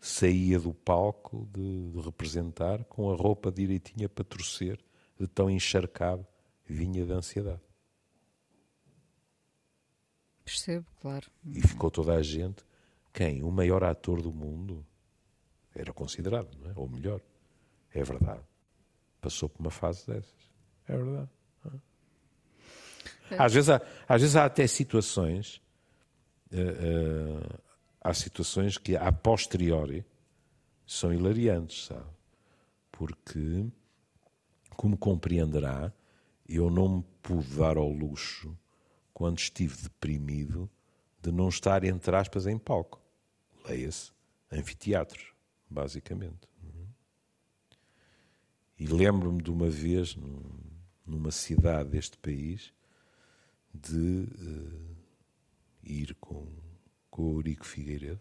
saía 0.00 0.58
do 0.58 0.72
palco 0.72 1.46
de, 1.52 1.90
de 1.90 2.00
representar 2.00 2.82
com 2.84 3.10
a 3.10 3.14
roupa 3.14 3.52
direitinha 3.52 4.08
para 4.08 4.24
torcer, 4.24 4.82
de 5.20 5.26
tão 5.26 5.50
encharcado 5.50 6.26
vinha 6.64 7.04
da 7.04 7.16
ansiedade. 7.16 7.60
Percebo, 10.42 10.86
claro. 11.00 11.30
E 11.44 11.60
ficou 11.60 11.90
toda 11.90 12.14
a 12.14 12.22
gente. 12.22 12.64
Quem? 13.16 13.42
O 13.42 13.50
maior 13.50 13.82
ator 13.82 14.20
do 14.20 14.30
mundo 14.30 14.86
era 15.74 15.90
considerado, 15.90 16.54
não 16.58 16.70
é? 16.70 16.74
Ou 16.76 16.86
melhor. 16.86 17.22
É 17.90 18.04
verdade. 18.04 18.42
Passou 19.22 19.48
por 19.48 19.58
uma 19.58 19.70
fase 19.70 20.06
dessas. 20.06 20.50
É 20.86 20.94
verdade. 20.94 21.30
É. 23.30 23.36
Às, 23.38 23.54
vezes 23.54 23.70
há, 23.70 23.80
às 24.06 24.20
vezes 24.20 24.36
há 24.36 24.44
até 24.44 24.66
situações. 24.66 25.62
Uh, 26.52 27.40
uh, 27.40 27.58
há 28.02 28.12
situações 28.12 28.76
que, 28.76 28.94
a 28.94 29.10
posteriori, 29.10 30.04
são 30.86 31.10
hilariantes, 31.10 31.86
sabe? 31.86 32.10
Porque, 32.92 33.66
como 34.76 34.98
compreenderá, 34.98 35.90
eu 36.46 36.68
não 36.68 36.98
me 36.98 37.04
pude 37.22 37.56
dar 37.56 37.78
ao 37.78 37.88
luxo, 37.88 38.54
quando 39.14 39.38
estive 39.38 39.74
deprimido, 39.84 40.70
de 41.22 41.32
não 41.32 41.48
estar, 41.48 41.82
entre 41.82 42.14
aspas, 42.14 42.46
em 42.46 42.58
palco. 42.58 43.05
Leia-se, 43.66 44.12
anfiteatros, 44.50 45.32
basicamente. 45.68 46.48
E 48.78 48.86
lembro-me 48.86 49.42
de 49.42 49.50
uma 49.50 49.70
vez, 49.70 50.16
numa 51.06 51.30
cidade 51.30 51.90
deste 51.90 52.18
país, 52.18 52.72
de 53.72 54.28
uh, 54.38 54.96
ir 55.82 56.14
com, 56.16 56.46
com 57.10 57.22
o 57.22 57.38
Eurico 57.38 57.64
Figueiredo 57.64 58.20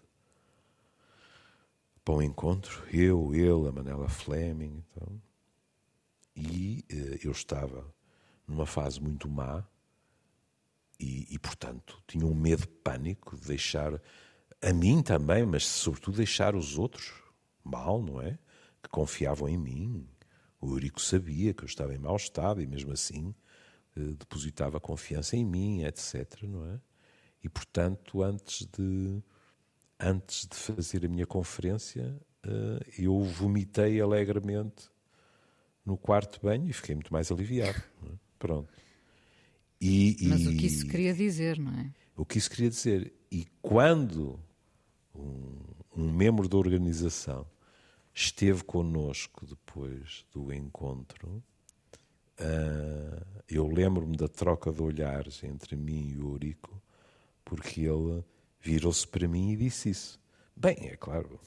para 2.03 2.15
um 2.15 2.21
encontro, 2.21 2.83
eu, 2.93 3.33
ele, 3.33 3.67
a 3.67 3.71
Manela 3.71 4.07
Fleming, 4.07 4.83
então, 4.91 5.21
e 6.35 6.85
uh, 6.91 7.19
eu 7.23 7.31
estava 7.31 7.85
numa 8.47 8.65
fase 8.65 9.01
muito 9.01 9.27
má 9.27 9.65
e, 10.99 11.27
e, 11.33 11.39
portanto, 11.39 12.01
tinha 12.07 12.25
um 12.25 12.33
medo 12.33 12.67
pânico 12.67 13.35
de 13.35 13.47
deixar 13.47 13.99
a 14.65 14.73
mim 14.73 15.03
também, 15.03 15.45
mas 15.45 15.63
sobretudo 15.63 16.17
deixar 16.17 16.55
os 16.55 16.75
outros 16.79 17.13
mal, 17.63 18.01
não 18.01 18.19
é? 18.19 18.39
Que 18.81 18.89
confiavam 18.89 19.47
em 19.47 19.57
mim. 19.57 20.09
O 20.59 20.73
Eurico 20.73 20.99
sabia 20.99 21.53
que 21.53 21.63
eu 21.63 21.67
estava 21.67 21.93
em 21.93 21.99
mau 21.99 22.15
estado 22.15 22.59
e 22.59 22.65
mesmo 22.65 22.91
assim 22.91 23.35
eh, 23.95 24.13
depositava 24.17 24.79
confiança 24.79 25.37
em 25.37 25.45
mim, 25.45 25.83
etc, 25.83 26.41
não 26.43 26.65
é? 26.65 26.79
E 27.43 27.47
portanto, 27.47 28.23
antes 28.23 28.67
de 28.75 29.21
antes 29.99 30.47
de 30.47 30.55
fazer 30.55 31.05
a 31.05 31.09
minha 31.09 31.27
conferência, 31.27 32.19
eh, 32.43 32.85
eu 32.97 33.21
vomitei 33.21 34.01
alegremente 34.01 34.89
no 35.85 35.95
quarto 35.95 36.39
banho 36.41 36.67
e 36.67 36.73
fiquei 36.73 36.95
muito 36.95 37.13
mais 37.13 37.31
aliviado. 37.31 37.81
É? 38.03 38.25
Pronto. 38.39 38.71
E, 39.79 40.17
Mas 40.23 40.41
e, 40.41 40.47
o 40.49 40.57
que 40.57 40.65
isso 40.67 40.87
queria 40.87 41.13
dizer, 41.13 41.57
não 41.57 41.71
é? 41.71 41.91
O 42.15 42.25
que 42.25 42.37
isso 42.37 42.49
queria 42.49 42.69
dizer. 42.69 43.13
E 43.31 43.45
quando 43.61 44.39
um, 45.15 45.57
um 45.95 46.11
membro 46.11 46.47
da 46.47 46.57
organização 46.57 47.45
esteve 48.13 48.63
connosco 48.63 49.45
depois 49.45 50.25
do 50.31 50.53
encontro, 50.53 51.43
uh, 52.39 53.25
eu 53.49 53.67
lembro-me 53.67 54.15
da 54.15 54.27
troca 54.27 54.71
de 54.71 54.81
olhares 54.81 55.43
entre 55.43 55.75
mim 55.75 56.09
e 56.09 56.17
o 56.17 56.31
Eurico, 56.31 56.81
porque 57.43 57.81
ele 57.81 58.23
virou-se 58.59 59.07
para 59.07 59.27
mim 59.27 59.51
e 59.51 59.57
disse 59.57 59.89
isso. 59.89 60.19
Bem, 60.55 60.77
é 60.87 60.95
claro, 60.95 61.39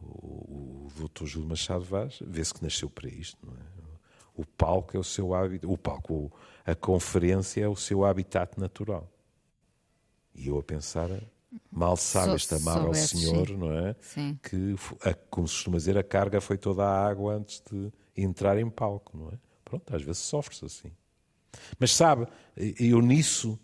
o, 0.00 0.88
o 0.96 1.08
Dr. 1.08 1.26
Júlio 1.26 1.48
Machado 1.48 1.84
Vaz 1.84 2.18
vê-se 2.26 2.54
que 2.54 2.62
nasceu 2.62 2.88
para 2.88 3.08
isto, 3.08 3.38
não 3.44 3.54
é? 3.54 3.74
O 4.36 4.44
palco 4.44 4.96
é 4.96 5.00
o 5.00 5.04
seu 5.04 5.32
hábito, 5.32 5.70
o 5.70 5.78
palco, 5.78 6.32
a 6.66 6.74
conferência 6.74 7.62
é 7.62 7.68
o 7.68 7.76
seu 7.76 8.04
habitat 8.04 8.58
natural. 8.58 9.08
E 10.34 10.48
eu 10.48 10.58
a 10.58 10.62
pensar, 10.62 11.08
mal 11.70 11.96
sabe 11.96 12.30
so, 12.30 12.36
este 12.36 12.54
amável 12.54 12.94
senhor, 12.94 13.48
sim. 13.48 13.56
não 13.56 13.72
é? 13.72 13.96
Sim. 14.00 14.38
Que, 14.42 14.74
a, 15.02 15.14
como 15.14 15.48
se 15.48 15.54
costuma 15.54 15.76
dizer, 15.76 15.98
a 15.98 16.04
carga 16.04 16.40
foi 16.40 16.56
toda 16.56 16.84
a 16.84 17.06
água 17.06 17.34
antes 17.34 17.62
de 17.70 17.92
entrar 18.16 18.58
em 18.58 18.68
palco, 18.70 19.16
não 19.16 19.28
é? 19.28 19.38
Pronto, 19.64 19.94
às 19.94 20.02
vezes 20.02 20.22
sofre-se 20.22 20.64
assim. 20.64 20.92
Mas 21.78 21.92
sabe, 21.92 22.26
eu 22.56 23.00
nisso, 23.00 23.58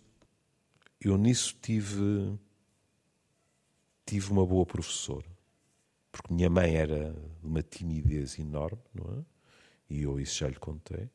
eu 1.01 1.17
nisso 1.17 1.57
tive, 1.61 2.39
tive 4.07 4.31
uma 4.31 4.47
boa 4.47 4.67
professora. 4.67 5.29
Porque 6.11 6.33
minha 6.35 6.51
mãe 6.51 6.75
era 6.75 7.13
de 7.13 7.47
uma 7.47 7.63
timidez 7.63 8.39
enorme, 8.39 8.83
não 8.95 9.19
é? 9.19 9.25
E 9.89 10.03
eu 10.03 10.21
isso 10.21 10.39
já 10.39 10.49
lhe 10.49 10.59
contei. 10.59 11.09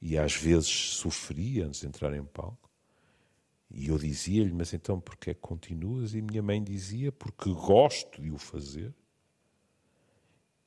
E 0.00 0.16
às 0.16 0.34
vezes 0.34 0.68
sofria 0.68 1.66
antes 1.66 1.80
de 1.80 1.86
entrar 1.86 2.14
em 2.14 2.24
palco. 2.24 2.69
E 3.70 3.88
eu 3.88 3.98
dizia-lhe, 3.98 4.52
mas 4.52 4.74
então 4.74 5.00
porquê 5.00 5.32
que 5.32 5.40
continuas? 5.40 6.14
E 6.14 6.20
minha 6.20 6.42
mãe 6.42 6.62
dizia, 6.62 7.12
porque 7.12 7.52
gosto 7.52 8.20
de 8.20 8.30
o 8.30 8.38
fazer. 8.38 8.92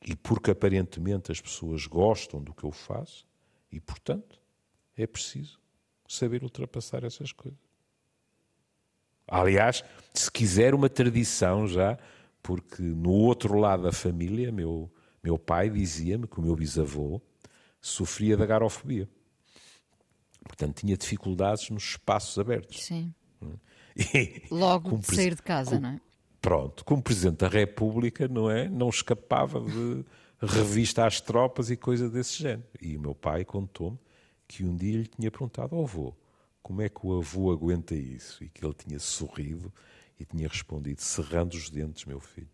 E 0.06 0.16
porque 0.16 0.52
aparentemente 0.52 1.32
as 1.32 1.42
pessoas 1.42 1.86
gostam 1.86 2.42
do 2.42 2.54
que 2.54 2.64
eu 2.64 2.72
faço. 2.72 3.28
E 3.72 3.80
portanto, 3.80 4.40
é 4.96 5.06
preciso 5.06 5.60
saber 6.08 6.44
ultrapassar 6.44 7.04
essas 7.04 7.32
coisas. 7.32 7.60
Aliás, 9.28 9.84
se 10.14 10.30
quiser 10.30 10.74
uma 10.74 10.90
tradição 10.90 11.68
já, 11.68 11.98
porque 12.42 12.82
no 12.82 13.12
outro 13.12 13.58
lado 13.58 13.84
da 13.84 13.92
família, 13.92 14.52
meu, 14.52 14.92
meu 15.24 15.40
pai 15.40 15.70
dizia-me 15.70 16.28
que 16.28 16.40
o 16.40 16.44
meu 16.44 16.56
bisavô 16.56 17.22
sofria 17.82 18.36
da 18.36 18.46
garofobia. 18.46 19.10
Portanto, 20.44 20.82
tinha 20.82 20.98
dificuldades 20.98 21.70
nos 21.70 21.84
espaços 21.84 22.38
abertos. 22.38 22.84
Sim. 22.84 23.14
E, 23.96 24.44
Logo 24.50 24.98
de 24.98 25.06
sair 25.06 25.36
de 25.36 25.42
casa, 25.42 25.80
não 25.80 25.90
é? 25.90 26.02
Pronto, 26.42 26.84
como 26.84 27.02
Presidente 27.02 27.38
da 27.38 27.48
República, 27.48 28.28
não 28.28 28.50
é? 28.50 28.68
Não 28.68 28.90
escapava 28.90 29.62
de 29.62 30.04
revista 30.42 31.06
às 31.06 31.22
tropas 31.22 31.70
e 31.70 31.78
coisa 31.78 32.10
desse 32.10 32.42
género. 32.42 32.68
E 32.82 32.98
o 32.98 33.00
meu 33.00 33.14
pai 33.14 33.46
contou-me 33.46 34.00
que 34.48 34.66
um 34.66 34.76
dia 34.76 34.98
lhe 34.98 35.08
tinha 35.08 35.32
perguntado 35.32 35.76
ao 35.76 35.84
avô 35.84 36.16
como 36.64 36.82
é 36.82 36.88
que 36.88 37.06
o 37.06 37.20
avô 37.20 37.52
aguenta 37.52 37.94
isso? 37.94 38.42
E 38.42 38.48
que 38.48 38.66
ele 38.66 38.74
tinha 38.74 38.98
sorrido 38.98 39.72
e 40.18 40.26
tinha 40.26 40.48
respondido, 40.48 41.02
cerrando 41.02 41.54
os 41.56 41.70
dentes, 41.70 42.06
meu 42.06 42.22
filho. 42.22 42.50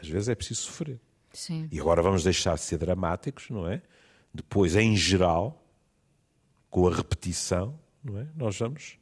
Às 0.00 0.06
vezes 0.06 0.28
é 0.28 0.34
preciso 0.34 0.60
sofrer. 0.60 1.00
Sim. 1.32 1.66
E 1.72 1.80
agora 1.80 2.02
vamos 2.02 2.22
deixar 2.22 2.54
de 2.56 2.60
ser 2.60 2.76
dramáticos, 2.76 3.48
não 3.48 3.66
é? 3.66 3.82
Depois, 4.34 4.74
em 4.74 4.96
geral, 4.96 5.64
com 6.68 6.88
a 6.88 6.94
repetição, 6.94 7.78
não 8.02 8.18
é? 8.18 8.26
Nós 8.34 8.58
vamos 8.58 8.98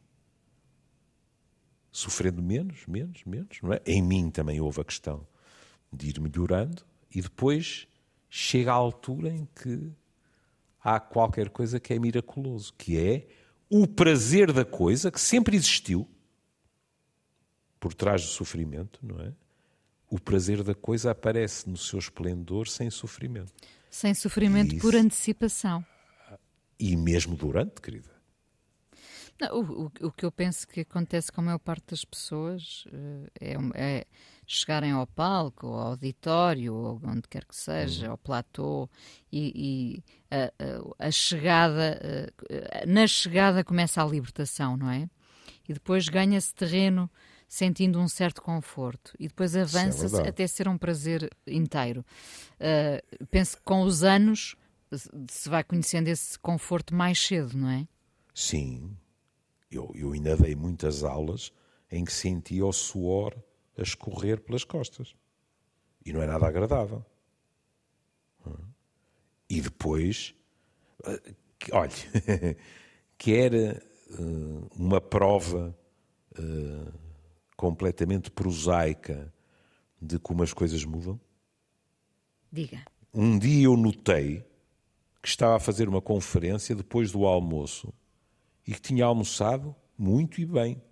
sofrendo 1.90 2.42
menos, 2.42 2.86
menos, 2.86 3.24
menos, 3.24 3.58
não 3.62 3.72
é? 3.72 3.80
Em 3.86 4.02
mim 4.02 4.30
também 4.30 4.60
houve 4.60 4.80
a 4.80 4.84
questão 4.84 5.26
de 5.92 6.10
ir 6.10 6.20
melhorando 6.20 6.82
e 7.10 7.20
depois 7.20 7.86
chega 8.28 8.72
a 8.72 8.74
altura 8.74 9.30
em 9.30 9.48
que 9.54 9.90
há 10.82 11.00
qualquer 11.00 11.48
coisa 11.50 11.80
que 11.80 11.92
é 11.94 11.98
miraculoso, 11.98 12.72
que 12.74 12.98
é 12.98 13.26
o 13.70 13.86
prazer 13.86 14.52
da 14.52 14.64
coisa 14.64 15.10
que 15.10 15.20
sempre 15.20 15.56
existiu 15.56 16.08
por 17.80 17.94
trás 17.94 18.22
do 18.22 18.28
sofrimento, 18.28 19.00
não 19.02 19.18
é? 19.18 19.32
o 20.12 20.20
prazer 20.20 20.62
da 20.62 20.74
coisa 20.74 21.10
aparece 21.10 21.66
no 21.70 21.76
seu 21.78 21.98
esplendor 21.98 22.68
sem 22.68 22.90
sofrimento. 22.90 23.50
Sem 23.92 24.14
sofrimento 24.14 24.74
isso... 24.74 24.80
por 24.80 24.96
antecipação. 24.96 25.84
E 26.80 26.96
mesmo 26.96 27.36
durante, 27.36 27.78
querida. 27.82 28.10
Não, 29.38 29.60
o, 29.60 29.92
o, 30.06 30.10
que 30.10 30.24
eu 30.24 30.32
penso 30.32 30.66
que 30.66 30.80
acontece 30.80 31.30
com 31.30 31.42
a 31.42 31.44
maior 31.44 31.58
parte 31.58 31.90
das 31.90 32.02
pessoas 32.02 32.84
eh, 32.90 33.30
é, 33.38 33.56
é 33.74 34.06
chegarem 34.46 34.92
ao 34.92 35.06
palco, 35.06 35.66
ao 35.66 35.88
auditório, 35.88 36.74
ou 36.74 37.00
onde 37.04 37.28
quer 37.28 37.44
que 37.44 37.54
seja, 37.54 38.06
uhum. 38.06 38.12
ao 38.12 38.18
platô, 38.18 38.88
e, 39.30 39.52
e 39.54 40.04
a, 40.34 41.04
a, 41.04 41.08
a, 41.08 41.10
chegada, 41.10 42.00
eh, 42.48 42.86
na 42.86 43.06
chegada 43.06 43.62
começa 43.62 44.02
a 44.02 44.06
libertação, 44.06 44.74
não 44.74 44.90
é? 44.90 45.08
E 45.68 45.74
depois 45.74 46.08
ganha-se 46.08 46.54
terreno 46.54 47.10
sentindo 47.52 48.00
um 48.00 48.08
certo 48.08 48.40
conforto 48.40 49.12
e 49.20 49.28
depois 49.28 49.54
avança 49.54 50.22
é 50.22 50.28
até 50.30 50.46
ser 50.46 50.66
um 50.68 50.78
prazer 50.78 51.30
inteiro. 51.46 52.02
Uh, 52.58 53.26
penso 53.26 53.58
que 53.58 53.62
com 53.62 53.82
os 53.82 54.02
anos 54.02 54.56
se 55.28 55.50
vai 55.50 55.62
conhecendo 55.62 56.08
esse 56.08 56.38
conforto 56.38 56.94
mais 56.94 57.20
cedo, 57.20 57.54
não 57.58 57.68
é? 57.68 57.86
Sim, 58.34 58.96
eu, 59.70 59.92
eu 59.94 60.12
ainda 60.12 60.34
dei 60.34 60.56
muitas 60.56 61.04
aulas 61.04 61.52
em 61.90 62.06
que 62.06 62.12
sentia 62.14 62.64
o 62.64 62.72
suor 62.72 63.36
a 63.76 63.82
escorrer 63.82 64.40
pelas 64.40 64.64
costas. 64.64 65.14
E 66.06 66.10
não 66.10 66.22
é 66.22 66.26
nada 66.26 66.46
agradável. 66.46 67.04
E 69.46 69.60
depois, 69.60 70.34
eh, 71.04 71.34
olha, 71.70 71.92
que 73.18 73.34
era 73.34 73.82
uh, 74.18 74.70
uma 74.74 75.02
prova 75.02 75.76
completamente 77.62 78.28
prosaica 78.28 79.32
de 80.00 80.18
como 80.18 80.42
as 80.42 80.52
coisas 80.52 80.84
mudam? 80.84 81.20
Diga. 82.50 82.84
Um 83.14 83.38
dia 83.38 83.66
eu 83.66 83.76
notei 83.76 84.44
que 85.22 85.28
estava 85.28 85.54
a 85.54 85.60
fazer 85.60 85.88
uma 85.88 86.02
conferência 86.02 86.74
depois 86.74 87.12
do 87.12 87.24
almoço 87.24 87.94
e 88.66 88.72
que 88.72 88.80
tinha 88.80 89.04
almoçado 89.04 89.76
muito 89.96 90.40
e 90.40 90.44
bem, 90.44 90.82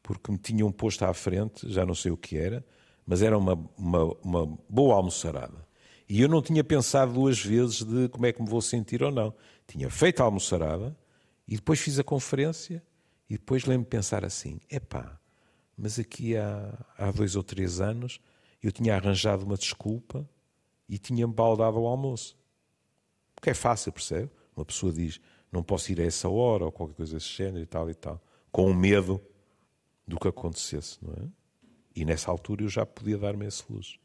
porque 0.00 0.30
me 0.30 0.38
tinham 0.38 0.70
posto 0.70 1.04
à 1.04 1.12
frente, 1.12 1.68
já 1.68 1.84
não 1.84 1.94
sei 1.94 2.12
o 2.12 2.16
que 2.16 2.38
era, 2.38 2.64
mas 3.04 3.20
era 3.20 3.36
uma, 3.36 3.54
uma, 3.76 4.04
uma 4.22 4.58
boa 4.68 4.94
almoçarada. 4.94 5.66
E 6.08 6.20
eu 6.20 6.28
não 6.28 6.40
tinha 6.40 6.62
pensado 6.62 7.14
duas 7.14 7.40
vezes 7.44 7.82
de 7.82 8.08
como 8.10 8.26
é 8.26 8.32
que 8.32 8.40
me 8.40 8.48
vou 8.48 8.62
sentir 8.62 9.02
ou 9.02 9.10
não. 9.10 9.34
Tinha 9.66 9.90
feito 9.90 10.20
a 10.20 10.24
almoçarada 10.24 10.96
e 11.48 11.56
depois 11.56 11.80
fiz 11.80 11.98
a 11.98 12.04
conferência 12.04 12.80
e 13.28 13.32
depois 13.32 13.64
lembro-me 13.64 13.86
de 13.86 13.90
pensar 13.90 14.24
assim: 14.24 14.60
epá, 14.70 15.18
mas 15.76 15.98
aqui 15.98 16.36
há, 16.36 16.78
há 16.96 17.10
dois 17.10 17.36
ou 17.36 17.42
três 17.42 17.80
anos 17.80 18.20
eu 18.62 18.72
tinha 18.72 18.94
arranjado 18.94 19.44
uma 19.44 19.56
desculpa 19.56 20.28
e 20.88 20.98
tinha-me 20.98 21.32
baldado 21.32 21.76
ao 21.76 21.86
almoço. 21.86 22.36
Porque 23.34 23.50
é 23.50 23.54
fácil, 23.54 23.92
percebe? 23.92 24.30
Uma 24.56 24.64
pessoa 24.64 24.92
diz: 24.92 25.20
não 25.50 25.62
posso 25.62 25.92
ir 25.92 26.00
a 26.00 26.04
essa 26.04 26.28
hora 26.28 26.64
ou 26.64 26.72
qualquer 26.72 26.94
coisa 26.94 27.14
desse 27.14 27.28
género 27.28 27.62
e 27.62 27.66
tal 27.66 27.90
e 27.90 27.94
tal, 27.94 28.22
com 28.50 28.72
medo 28.72 29.20
do 30.06 30.18
que 30.18 30.28
acontecesse, 30.28 30.98
não 31.02 31.12
é? 31.12 31.28
E 31.96 32.04
nessa 32.04 32.30
altura 32.30 32.62
eu 32.62 32.68
já 32.68 32.84
podia 32.84 33.18
dar-me 33.18 33.46
esse 33.46 33.62
luz 33.70 33.98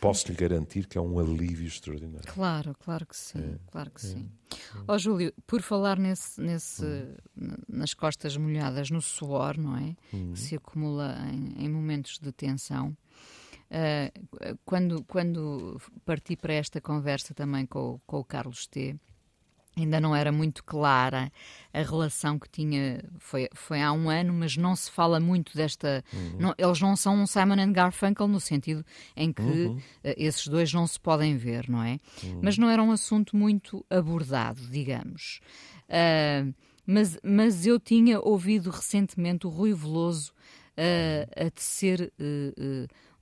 posso 0.00 0.28
lhe 0.28 0.34
garantir 0.34 0.86
que 0.86 0.96
é 0.96 1.00
um 1.00 1.18
alívio 1.18 1.66
extraordinário. 1.66 2.32
Claro, 2.32 2.74
claro 2.80 3.06
que 3.06 3.16
sim, 3.16 3.38
é, 3.38 3.58
claro 3.70 3.90
que 3.90 4.04
é, 4.04 4.08
sim. 4.08 4.30
Ó 4.88 4.92
é. 4.92 4.96
oh, 4.96 4.98
Júlio, 4.98 5.32
por 5.46 5.62
falar 5.62 5.98
nesse, 5.98 6.40
nesse 6.40 6.84
hum. 6.84 7.54
nas 7.68 7.94
costas 7.94 8.36
molhadas, 8.36 8.90
no 8.90 9.00
suor, 9.00 9.58
não 9.58 9.76
é? 9.76 9.94
Hum. 10.12 10.32
Que 10.32 10.38
se 10.38 10.56
acumula 10.56 11.16
em, 11.32 11.64
em 11.64 11.68
momentos 11.68 12.18
de 12.18 12.32
tensão. 12.32 12.96
Uh, 13.70 14.58
quando, 14.64 15.04
quando 15.04 15.80
parti 16.04 16.34
para 16.34 16.54
esta 16.54 16.80
conversa 16.80 17.32
também 17.32 17.66
com, 17.66 18.00
com 18.04 18.18
o 18.18 18.24
Carlos 18.24 18.66
T, 18.66 18.98
ainda 19.76 20.00
não 20.00 20.14
era 20.14 20.32
muito 20.32 20.64
clara 20.64 21.32
a 21.72 21.82
relação 21.82 22.38
que 22.38 22.48
tinha. 22.48 23.02
Foi, 23.18 23.48
foi 23.52 23.80
há 23.80 23.92
um 23.92 24.08
ano, 24.08 24.32
mas 24.32 24.56
não 24.56 24.74
se 24.74 24.90
fala 24.90 25.20
muito 25.20 25.56
desta. 25.56 26.04
Uhum. 26.12 26.36
Não, 26.38 26.54
eles 26.58 26.80
não 26.80 26.96
são 26.96 27.14
um 27.14 27.26
Simon 27.26 27.60
and 27.60 27.72
Garfunkel 27.72 28.28
no 28.28 28.40
sentido 28.40 28.84
em 29.16 29.32
que 29.32 29.42
uhum. 29.42 29.76
uh, 29.76 29.82
esses 30.02 30.46
dois 30.48 30.72
não 30.72 30.86
se 30.86 30.98
podem 30.98 31.36
ver, 31.36 31.68
não 31.68 31.82
é? 31.82 31.98
Uhum. 32.22 32.40
Mas 32.42 32.58
não 32.58 32.68
era 32.68 32.82
um 32.82 32.90
assunto 32.90 33.36
muito 33.36 33.84
abordado, 33.88 34.60
digamos. 34.70 35.40
Uh, 35.88 36.52
mas, 36.86 37.18
mas 37.22 37.66
eu 37.66 37.78
tinha 37.78 38.20
ouvido 38.20 38.70
recentemente 38.70 39.46
o 39.46 39.50
Rui 39.50 39.72
Veloso 39.72 40.32
uh, 40.76 41.46
a 41.46 41.50
tecer 41.50 42.12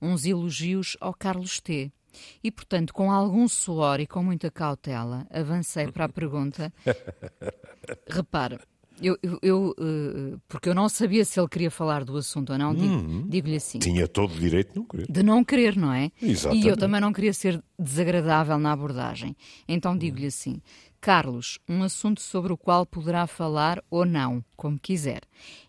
uns 0.01 0.25
elogios 0.25 0.97
ao 0.99 1.13
Carlos 1.13 1.59
T. 1.59 1.91
E, 2.43 2.51
portanto, 2.51 2.93
com 2.93 3.11
algum 3.11 3.47
suor 3.47 3.99
e 3.99 4.07
com 4.07 4.23
muita 4.23 4.49
cautela, 4.51 5.25
avancei 5.31 5.91
para 5.91 6.05
a 6.05 6.09
pergunta. 6.09 6.73
Repara, 8.07 8.59
eu, 9.01 9.17
eu, 9.23 9.39
eu 9.41 9.75
uh, 9.79 10.41
porque 10.47 10.69
eu 10.69 10.75
não 10.75 10.89
sabia 10.89 11.23
se 11.23 11.39
ele 11.39 11.47
queria 11.47 11.71
falar 11.71 12.03
do 12.03 12.17
assunto 12.17 12.51
ou 12.51 12.59
não, 12.59 12.71
uhum. 12.71 13.27
digo-lhe 13.27 13.55
assim. 13.55 13.79
Tinha 13.79 14.07
todo 14.07 14.33
o 14.33 14.39
direito 14.39 14.73
de 14.73 14.79
não 14.79 14.85
querer. 14.85 15.05
De 15.09 15.23
não 15.23 15.43
querer, 15.43 15.75
não 15.75 15.93
é? 15.93 16.11
Exatamente. 16.21 16.65
E 16.65 16.69
eu 16.69 16.77
também 16.77 17.01
não 17.01 17.13
queria 17.13 17.33
ser 17.33 17.63
desagradável 17.77 18.57
na 18.57 18.71
abordagem. 18.71 19.35
Então 19.67 19.97
digo-lhe 19.97 20.27
assim: 20.27 20.61
Carlos, 20.99 21.59
um 21.67 21.83
assunto 21.83 22.21
sobre 22.21 22.51
o 22.51 22.57
qual 22.57 22.85
poderá 22.85 23.25
falar 23.25 23.81
ou 23.89 24.05
não, 24.05 24.43
como 24.55 24.77
quiser. 24.77 25.21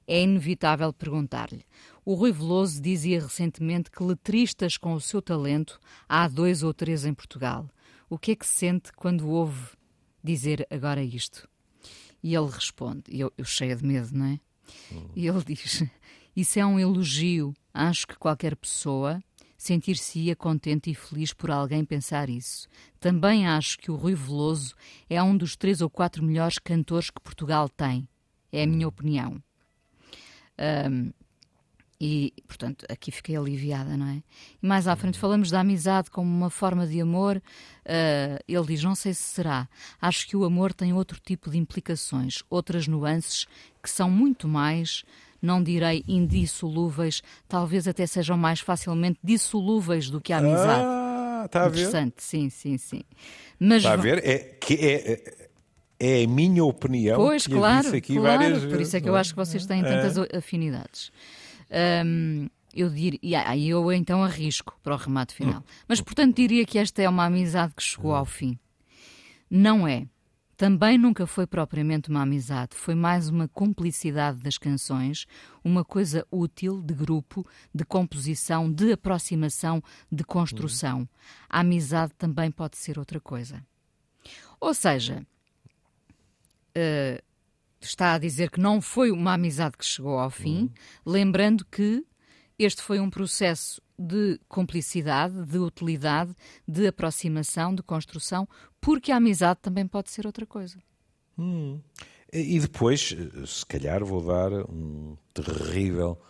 É 0.07 0.20
inevitável 0.20 0.92
perguntar-lhe: 0.92 1.64
o 2.04 2.14
Rui 2.14 2.32
Veloso 2.32 2.80
dizia 2.80 3.20
recentemente 3.20 3.90
que 3.90 4.02
letristas 4.02 4.76
com 4.76 4.94
o 4.94 5.00
seu 5.00 5.20
talento 5.20 5.78
há 6.08 6.26
dois 6.28 6.62
ou 6.62 6.72
três 6.72 7.04
em 7.04 7.14
Portugal. 7.14 7.68
O 8.08 8.18
que 8.18 8.32
é 8.32 8.36
que 8.36 8.46
sente 8.46 8.92
quando 8.92 9.28
ouve 9.28 9.68
dizer 10.22 10.66
agora 10.70 11.02
isto? 11.02 11.48
E 12.22 12.34
ele 12.34 12.50
responde, 12.50 13.04
eu, 13.08 13.32
eu 13.36 13.44
cheia 13.44 13.76
de 13.76 13.84
medo, 13.84 14.10
não 14.12 14.26
é? 14.26 14.40
E 15.14 15.26
ele 15.26 15.42
diz: 15.44 15.84
Isso 16.34 16.58
é 16.58 16.66
um 16.66 16.78
elogio. 16.78 17.54
Acho 17.72 18.06
que 18.06 18.16
qualquer 18.16 18.56
pessoa 18.56 19.22
sentir-se-ia 19.56 20.34
contente 20.34 20.90
e 20.90 20.94
feliz 20.94 21.34
por 21.34 21.50
alguém 21.50 21.84
pensar 21.84 22.30
isso. 22.30 22.66
Também 22.98 23.46
acho 23.46 23.78
que 23.78 23.90
o 23.90 23.94
Rui 23.94 24.14
Veloso 24.14 24.74
é 25.08 25.22
um 25.22 25.36
dos 25.36 25.54
três 25.54 25.80
ou 25.82 25.90
quatro 25.90 26.24
melhores 26.24 26.58
cantores 26.58 27.10
que 27.10 27.20
Portugal 27.20 27.68
tem. 27.68 28.08
É 28.50 28.62
a 28.62 28.66
minha 28.66 28.88
opinião. 28.88 29.42
Um, 30.90 31.12
e, 32.00 32.32
portanto, 32.48 32.86
aqui 32.88 33.10
fiquei 33.10 33.36
aliviada, 33.36 33.94
não 33.94 34.06
é? 34.06 34.22
E 34.62 34.66
mais 34.66 34.88
à 34.88 34.96
frente 34.96 35.18
falamos 35.18 35.50
da 35.50 35.60
amizade 35.60 36.10
como 36.10 36.34
uma 36.34 36.48
forma 36.48 36.86
de 36.86 36.98
amor. 36.98 37.36
Uh, 37.84 38.42
ele 38.48 38.66
diz: 38.66 38.82
Não 38.82 38.94
sei 38.94 39.12
se 39.12 39.22
será. 39.22 39.68
Acho 40.00 40.26
que 40.26 40.34
o 40.34 40.44
amor 40.44 40.72
tem 40.72 40.94
outro 40.94 41.20
tipo 41.20 41.50
de 41.50 41.58
implicações, 41.58 42.42
outras 42.48 42.88
nuances 42.88 43.46
que 43.82 43.90
são 43.90 44.10
muito 44.10 44.48
mais, 44.48 45.04
não 45.42 45.62
direi 45.62 46.02
indissolúveis, 46.08 47.22
talvez 47.46 47.86
até 47.86 48.06
sejam 48.06 48.36
mais 48.36 48.60
facilmente 48.60 49.18
dissolúveis 49.22 50.08
do 50.08 50.22
que 50.22 50.32
a 50.32 50.38
amizade. 50.38 50.84
Ah, 50.84 51.42
está 51.44 51.64
a 51.64 51.68
ver? 51.68 51.80
Interessante, 51.80 52.22
sim, 52.22 52.48
sim, 52.48 52.78
sim. 52.78 53.02
Mas, 53.58 53.78
está 53.78 53.92
a 53.92 53.96
ver? 53.96 54.26
É, 54.26 54.38
que 54.38 54.74
é, 54.74 55.12
é 55.12 55.50
é 56.02 56.24
a 56.24 56.26
minha 56.26 56.64
opinião. 56.64 57.18
Pois, 57.18 57.46
claro, 57.46 57.90
claro. 58.00 58.68
Por 58.70 58.80
isso 58.80 58.96
é 58.96 59.02
que 59.02 59.08
eu 59.08 59.14
acho 59.14 59.34
que 59.34 59.36
vocês 59.36 59.66
têm 59.66 59.82
tantas 59.82 60.16
é. 60.16 60.38
afinidades. 60.38 61.12
Um, 62.04 62.48
eu 62.74 62.88
diria, 62.88 63.56
eu 63.56 63.92
então 63.92 64.22
arrisco 64.22 64.78
para 64.83 64.94
o 64.94 64.96
remate 64.96 65.35
final. 65.35 65.64
Mas 65.88 66.00
portanto 66.00 66.37
diria 66.37 66.64
que 66.64 66.78
esta 66.78 67.02
é 67.02 67.09
uma 67.09 67.24
amizade 67.24 67.74
que 67.74 67.83
chegou 67.83 68.14
ao 68.14 68.24
fim. 68.24 68.59
Não 69.50 69.87
é. 69.87 70.06
Também 70.56 70.98
nunca 70.98 71.26
foi 71.26 71.46
propriamente 71.46 72.11
uma 72.11 72.20
amizade, 72.20 72.76
foi 72.76 72.94
mais 72.94 73.30
uma 73.30 73.48
cumplicidade 73.48 74.42
das 74.42 74.59
canções, 74.59 75.26
uma 75.64 75.83
coisa 75.83 76.26
útil 76.30 76.83
de 76.83 76.92
grupo, 76.92 77.46
de 77.74 77.83
composição, 77.83 78.70
de 78.70 78.92
aproximação, 78.92 79.83
de 80.12 80.22
construção. 80.22 81.09
A 81.48 81.61
amizade 81.61 82.12
também 82.18 82.50
pode 82.50 82.76
ser 82.76 82.98
outra 82.98 83.18
coisa. 83.18 83.64
Ou 84.61 84.74
seja, 84.74 85.26
uh, 86.76 87.22
está 87.86 88.14
a 88.14 88.18
dizer 88.18 88.50
que 88.50 88.60
não 88.60 88.80
foi 88.80 89.10
uma 89.10 89.34
amizade 89.34 89.76
que 89.76 89.84
chegou 89.84 90.18
ao 90.18 90.30
fim, 90.30 90.62
uhum. 90.62 90.70
lembrando 91.06 91.64
que 91.64 92.04
este 92.58 92.82
foi 92.82 93.00
um 93.00 93.08
processo 93.08 93.80
de 93.98 94.38
cumplicidade, 94.48 95.44
de 95.46 95.58
utilidade, 95.58 96.34
de 96.66 96.86
aproximação, 96.86 97.74
de 97.74 97.82
construção, 97.82 98.48
porque 98.80 99.12
a 99.12 99.16
amizade 99.16 99.60
também 99.62 99.86
pode 99.86 100.10
ser 100.10 100.26
outra 100.26 100.46
coisa. 100.46 100.78
Hum. 101.38 101.80
E 102.32 102.60
depois, 102.60 103.14
se 103.46 103.66
calhar, 103.66 104.04
vou 104.04 104.24
dar 104.24 104.52
um 104.70 105.16
terrível 105.34 106.20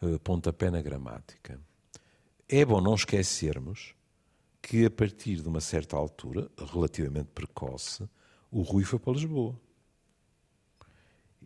uh, 0.00 0.18
pontapé 0.20 0.70
na 0.70 0.80
gramática. 0.80 1.60
É 2.48 2.64
bom 2.64 2.80
não 2.80 2.94
esquecermos 2.94 3.94
que, 4.62 4.86
a 4.86 4.90
partir 4.90 5.36
de 5.36 5.48
uma 5.48 5.60
certa 5.60 5.96
altura, 5.96 6.50
relativamente 6.72 7.28
precoce, 7.34 8.08
o 8.50 8.62
Rui 8.62 8.84
foi 8.84 8.98
para 8.98 9.12
Lisboa. 9.12 9.54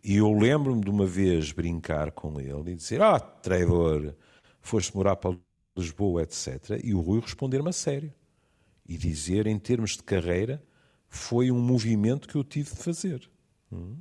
E 0.07 0.17
eu 0.17 0.31
lembro-me 0.31 0.81
de 0.81 0.89
uma 0.91 1.07
vez 1.07 1.51
brincar 1.51 2.11
com 2.11 2.39
ele 2.39 2.73
e 2.73 2.75
dizer: 2.75 3.01
Ah, 3.01 3.19
traidor, 3.19 4.13
foste 4.61 4.95
morar 4.95 5.15
para 5.15 5.35
Lisboa, 5.75 6.21
etc. 6.21 6.79
E 6.83 6.93
o 6.93 7.01
Rui 7.01 7.19
responder-me 7.19 7.69
a 7.69 7.71
sério. 7.73 8.13
E 8.87 8.99
dizer, 8.99 9.47
em 9.47 9.57
termos 9.57 9.97
de 9.97 10.03
carreira, 10.03 10.63
foi 11.09 11.49
um 11.49 11.59
movimento 11.59 12.27
que 12.27 12.35
eu 12.35 12.43
tive 12.43 12.69
de 12.69 12.77
fazer. 12.77 13.27
Hum? 13.71 13.97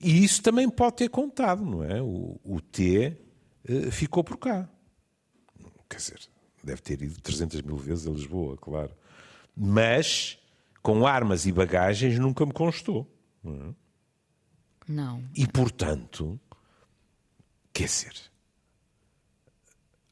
E 0.00 0.22
isso 0.22 0.40
também 0.44 0.70
pode 0.70 0.98
ter 0.98 1.10
contado, 1.10 1.64
não 1.64 1.82
é? 1.82 2.00
O, 2.00 2.38
o 2.44 2.60
T 2.60 3.16
uh, 3.68 3.90
ficou 3.90 4.22
por 4.22 4.36
cá. 4.36 4.70
Quer 5.88 5.96
dizer, 5.96 6.20
deve 6.62 6.82
ter 6.82 7.02
ido 7.02 7.20
300 7.20 7.62
mil 7.62 7.76
vezes 7.76 8.06
a 8.06 8.12
Lisboa, 8.12 8.56
claro. 8.56 8.92
Mas, 9.56 10.38
com 10.80 11.04
armas 11.04 11.46
e 11.46 11.52
bagagens, 11.52 12.16
nunca 12.16 12.46
me 12.46 12.52
constou. 12.52 13.12
Não 13.42 13.70
é? 13.70 13.79
Não. 14.90 15.22
E, 15.36 15.46
portanto, 15.46 16.38
quer 17.72 17.84
dizer, 17.84 18.14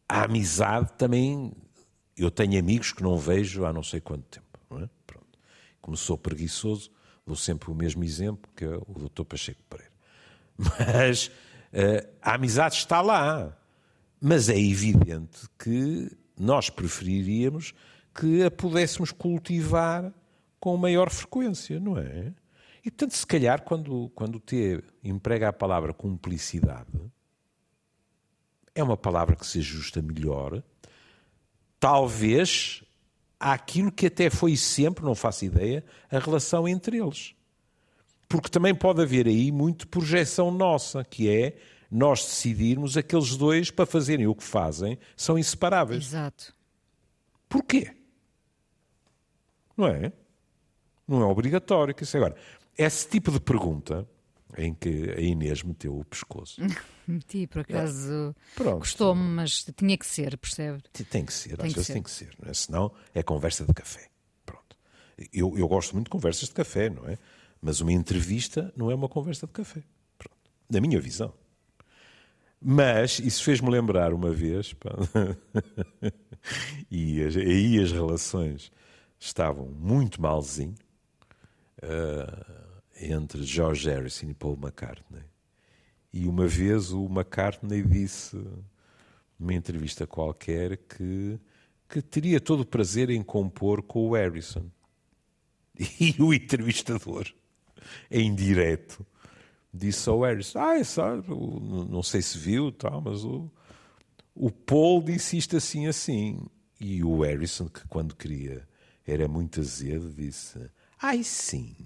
a 0.09 0.23
amizade 0.23 0.93
também. 0.97 1.53
Eu 2.17 2.31
tenho 2.31 2.59
amigos 2.59 2.93
que 2.93 3.03
não 3.03 3.17
vejo 3.17 3.65
há 3.65 3.73
não 3.73 3.83
sei 3.83 4.01
quanto 4.01 4.23
tempo. 4.25 4.59
Não 4.71 4.81
é? 4.81 4.89
Pronto. 5.07 5.39
Como 5.81 5.97
sou 5.97 6.17
preguiçoso, 6.17 6.91
dou 7.27 7.35
sempre 7.35 7.71
o 7.71 7.75
mesmo 7.75 8.05
exemplo, 8.05 8.51
que 8.57 8.65
é 8.65 8.77
o 8.77 9.09
Dr. 9.09 9.25
Pacheco 9.25 9.61
Pereira. 9.69 9.93
Mas 10.57 11.27
uh, 11.27 12.09
a 12.23 12.35
amizade 12.35 12.77
está 12.77 13.01
lá. 13.01 13.57
Mas 14.21 14.49
é 14.49 14.59
evidente 14.59 15.49
que 15.59 16.11
nós 16.37 16.71
preferiríamos 16.71 17.73
que 18.15 18.43
a 18.45 18.51
pudéssemos 18.51 19.13
cultivar 19.13 20.13
com 20.59 20.77
maior 20.77 21.11
frequência, 21.11 21.79
não 21.79 21.97
é? 21.97 22.33
E, 22.89 22.91
portanto, 22.91 23.13
se 23.13 23.27
calhar, 23.27 23.61
quando, 23.65 24.11
quando 24.15 24.37
o 24.37 24.41
T 24.41 24.83
emprega 25.05 25.51
a 25.51 25.53
palavra 25.53 25.93
cumplicidade, 25.93 26.89
é 28.75 28.83
uma 28.83 28.97
palavra 28.97 29.37
que 29.37 29.47
se 29.47 29.59
ajusta 29.59 30.01
melhor, 30.01 30.63
talvez 31.79 32.83
àquilo 33.39 33.93
que 33.93 34.07
até 34.07 34.31
foi 34.31 34.57
sempre, 34.57 35.05
não 35.05 35.15
faço 35.15 35.45
ideia, 35.45 35.85
a 36.11 36.19
relação 36.19 36.67
entre 36.67 36.97
eles. 36.97 37.35
Porque 38.27 38.49
também 38.49 38.75
pode 38.75 39.03
haver 39.03 39.27
aí 39.27 39.53
muito 39.53 39.87
projeção 39.87 40.51
nossa, 40.51 41.05
que 41.05 41.29
é 41.29 41.59
nós 41.91 42.25
decidirmos 42.25 42.97
aqueles 42.97 43.37
dois 43.37 43.71
para 43.71 43.85
fazerem 43.85 44.27
o 44.27 44.35
que 44.35 44.45
fazem 44.45 44.99
são 45.15 45.39
inseparáveis. 45.39 46.07
Exato. 46.07 46.55
Porquê? 47.51 47.95
Não 49.77 49.89
é? 49.89 50.11
Não 51.09 51.23
é 51.23 51.25
obrigatório. 51.25 51.95
Que 51.95 52.03
isso 52.03 52.17
agora, 52.19 52.37
esse 52.79 53.09
tipo 53.09 53.33
de 53.33 53.41
pergunta 53.41 54.09
em 54.57 54.73
que 54.73 55.11
a 55.11 55.21
Inês 55.21 55.63
meteu 55.63 55.99
o 55.99 56.05
pescoço. 56.05 56.61
Meti, 57.07 57.47
por 57.47 57.61
acaso. 57.61 58.35
É. 58.59 58.63
Gostou-me, 58.63 59.23
mas 59.23 59.65
tinha 59.77 59.97
que 59.99 60.07
ser, 60.07 60.37
percebe? 60.39 60.83
Tem 61.11 61.25
que 61.25 61.33
ser, 61.33 61.57
tem 61.57 61.67
às 61.67 61.73
que 61.73 61.75
vezes 61.75 61.87
ser. 61.87 61.93
tem 61.95 62.03
que 62.03 62.11
ser. 62.11 62.31
Não 62.41 62.49
é? 62.49 62.55
Senão 62.55 62.93
é 63.15 63.23
conversa 63.23 63.65
de 63.65 63.75
café. 63.75 64.09
Pronto. 64.47 64.77
Eu, 65.33 65.59
eu 65.59 65.67
gosto 65.69 65.93
muito 65.95 66.07
de 66.07 66.11
conversas 66.11 66.49
de 66.49 66.55
café, 66.55 66.89
não 66.89 67.07
é? 67.07 67.19
Mas 67.61 67.81
uma 67.81 67.93
entrevista 67.93 68.73
não 68.77 68.91
é 68.91 68.95
uma 68.95 69.09
conversa 69.09 69.47
de 69.47 69.53
café. 69.53 69.83
Pronto. 70.17 70.37
Na 70.71 70.81
minha 70.81 71.01
visão. 71.01 71.33
Mas 72.61 73.19
isso 73.19 73.43
fez-me 73.45 73.71
lembrar 73.71 74.13
uma 74.13 74.33
vez, 74.33 74.73
pá, 74.73 74.91
e 76.91 77.23
aí 77.23 77.79
as 77.79 77.93
relações 77.93 78.73
estavam 79.19 79.67
muito 79.67 80.21
malzinho 80.21 80.75
uh, 81.85 82.68
entre 83.01 83.43
George 83.43 83.89
Harrison 83.89 84.29
e 84.29 84.35
Paul 84.35 84.59
McCartney. 84.61 85.23
E 86.13 86.27
uma 86.27 86.47
vez 86.47 86.93
o 86.93 87.07
McCartney 87.07 87.83
disse, 87.83 88.37
numa 89.39 89.55
entrevista 89.55 90.07
qualquer, 90.07 90.77
que, 90.79 91.39
que 91.89 92.03
teria 92.03 92.41
todo 92.41 92.61
o 92.61 92.67
prazer 92.67 93.11
em 93.11 93.23
compor 93.23 93.83
com 93.83 94.09
o 94.09 94.15
Harrison. 94.15 94.67
E 96.01 96.21
o 96.21 96.35
entrevistador, 96.35 97.33
em 98.11 98.35
direto, 98.35 99.07
disse 99.73 100.09
ao 100.09 100.23
Harrison: 100.23 100.59
Ah, 100.59 100.77
é 100.77 100.83
sabe, 100.83 101.29
não 101.29 102.03
sei 102.03 102.21
se 102.21 102.37
viu, 102.37 102.73
tal, 102.73 103.01
mas 103.01 103.25
o, 103.25 103.49
o 104.35 104.51
Paul 104.51 105.01
disse 105.03 105.37
isto 105.37 105.57
assim, 105.57 105.87
assim. 105.87 106.45
E 106.81 107.05
o 107.05 107.21
Harrison, 107.21 107.69
que 107.69 107.87
quando 107.87 108.17
queria 108.17 108.67
era 109.07 109.29
muito 109.29 109.61
azedo, 109.61 110.13
disse: 110.13 110.59
Ai, 111.01 111.23
sim. 111.23 111.77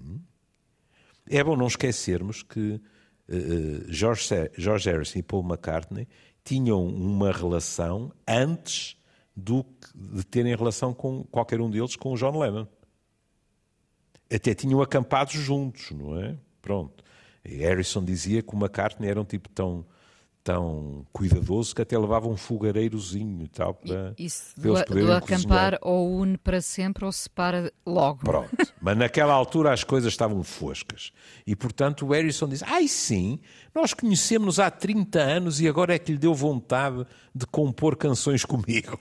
É 1.29 1.43
bom 1.43 1.55
não 1.55 1.67
esquecermos 1.67 2.43
que 2.43 2.81
uh, 3.29 3.91
George, 3.91 4.89
Harrison 4.89 5.19
e 5.19 5.23
Paul 5.23 5.43
McCartney 5.43 6.07
tinham 6.43 6.85
uma 6.85 7.31
relação 7.31 8.11
antes 8.27 8.97
do, 9.35 9.65
de 9.95 10.23
terem 10.25 10.55
relação 10.55 10.93
com 10.93 11.23
qualquer 11.25 11.61
um 11.61 11.69
deles 11.69 11.95
com 11.95 12.13
o 12.13 12.17
John 12.17 12.37
Lennon. 12.37 12.67
Até 14.31 14.53
tinham 14.53 14.81
acampado 14.81 15.31
juntos, 15.31 15.91
não 15.91 16.19
é? 16.19 16.35
Pronto. 16.61 17.03
Harrison 17.45 18.03
dizia 18.03 18.41
que 18.41 18.53
o 18.53 18.57
McCartney 18.57 19.09
era 19.09 19.19
um 19.19 19.25
tipo 19.25 19.49
tão 19.49 19.85
tão 20.43 21.05
cuidadoso 21.13 21.73
que 21.73 21.81
até 21.81 21.97
levava 21.97 22.27
um 22.27 22.35
fogareirozinho 22.35 23.43
e 23.43 23.47
tal 23.47 23.73
para, 23.73 24.13
Isso 24.17 24.53
para 24.59 24.69
eles 24.69 24.83
poderem 24.83 25.07
do 25.07 25.13
acampar 25.13 25.79
ou 25.81 26.19
une 26.19 26.37
para 26.37 26.59
sempre 26.59 27.05
ou 27.05 27.11
separa 27.11 27.71
logo. 27.85 28.19
Pronto. 28.19 28.49
Mas 28.81 28.97
naquela 28.97 29.33
altura 29.33 29.71
as 29.71 29.83
coisas 29.83 30.11
estavam 30.11 30.43
foscas. 30.43 31.11
E 31.47 31.55
portanto 31.55 32.05
o 32.05 32.11
Harrison 32.11 32.49
diz: 32.49 32.61
Ai 32.63 32.87
sim, 32.87 33.39
nós 33.73 33.93
conhecemos-nos 33.93 34.59
há 34.59 34.69
30 34.69 35.19
anos 35.19 35.61
e 35.61 35.67
agora 35.67 35.95
é 35.95 35.99
que 35.99 36.11
lhe 36.11 36.17
deu 36.17 36.33
vontade 36.33 37.05
de 37.33 37.45
compor 37.45 37.95
canções 37.95 38.43
comigo. 38.43 38.99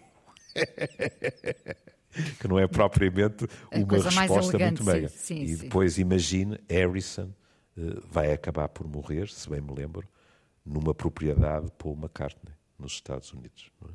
que 2.39 2.47
não 2.47 2.59
é 2.59 2.69
propriamente 2.69 3.49
uma 3.75 3.97
resposta 3.99 4.59
muito 4.59 4.85
mega. 4.85 5.09
Sim, 5.09 5.17
sim, 5.19 5.53
e 5.53 5.57
depois 5.57 5.99
imagine 5.99 6.59
Harrison 6.71 7.31
uh, 7.77 8.03
vai 8.09 8.33
acabar 8.33 8.69
por 8.69 8.87
morrer, 8.87 9.29
se 9.29 9.49
bem 9.51 9.61
me 9.61 9.75
lembro, 9.75 10.07
numa 10.65 10.95
propriedade 10.95 11.67
de 11.67 11.73
Paul 11.73 11.97
McCartney, 11.97 12.55
nos 12.79 12.93
Estados 12.93 13.33
Unidos. 13.33 13.71
É? 13.85 13.91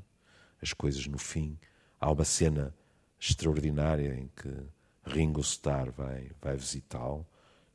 As 0.62 0.74
coisas, 0.74 1.06
no 1.08 1.18
fim, 1.18 1.58
há 2.00 2.12
uma 2.12 2.26
cena 2.26 2.74
extraordinária 3.20 4.16
em 4.16 4.28
que 4.28 4.52
Ringo 5.04 5.42
Starr 5.42 5.92
vai, 5.92 6.32
vai 6.42 6.56
visitá-lo, 6.56 7.26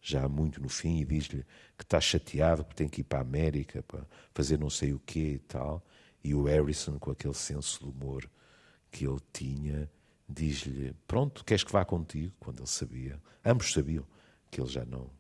já 0.01 0.29
muito 0.29 0.61
no 0.61 0.69
fim, 0.69 1.01
e 1.01 1.05
diz-lhe 1.05 1.45
que 1.79 1.85
está 1.85 2.01
chateado 2.01 2.65
porque 2.65 2.83
tem 2.83 2.89
que 2.89 3.01
ir 3.01 3.05
para 3.05 3.21
a 3.21 3.23
América 3.23 3.83
para 3.83 4.05
fazer 4.35 4.59
não 4.59 4.71
sei 4.71 4.93
o 4.93 4.99
quê 4.99 5.35
e 5.35 5.39
tal. 5.39 5.85
E 6.25 6.35
o 6.35 6.45
Harrison, 6.45 6.99
com 6.99 7.11
aquele 7.11 7.35
senso 7.35 7.79
de 7.81 7.91
humor 7.91 8.29
que 8.91 9.07
ele 9.07 9.21
tinha, 9.33 9.91
diz-lhe: 10.29 10.95
Pronto, 11.07 11.45
queres 11.45 11.65
que 11.65 11.73
vá 11.73 11.85
contigo? 11.85 12.35
Quando 12.39 12.61
ele 12.61 12.69
sabia, 12.69 13.21
ambos 13.45 13.73
sabiam 13.73 14.07
que 14.51 14.61
ele 14.61 14.69
já 14.69 14.85
não 14.85 15.11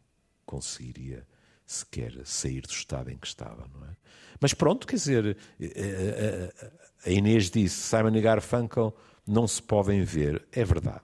conseguiria 0.44 1.26
sequer 1.72 2.20
sair 2.24 2.62
do 2.62 2.72
estado 2.72 3.10
em 3.10 3.16
que 3.16 3.26
estava, 3.26 3.68
não 3.74 3.86
é? 3.86 3.96
Mas 4.40 4.52
pronto, 4.52 4.86
quer 4.86 4.96
dizer, 4.96 5.36
eh, 5.60 5.64
eh, 5.64 6.52
eh, 6.60 6.70
a 7.06 7.10
Inês 7.10 7.48
disse, 7.50 7.76
Simon 7.76 8.16
e 8.16 8.20
Garfunkel 8.20 8.94
não 9.26 9.46
se 9.46 9.62
podem 9.62 10.02
ver, 10.02 10.44
é 10.50 10.64
verdade, 10.64 11.02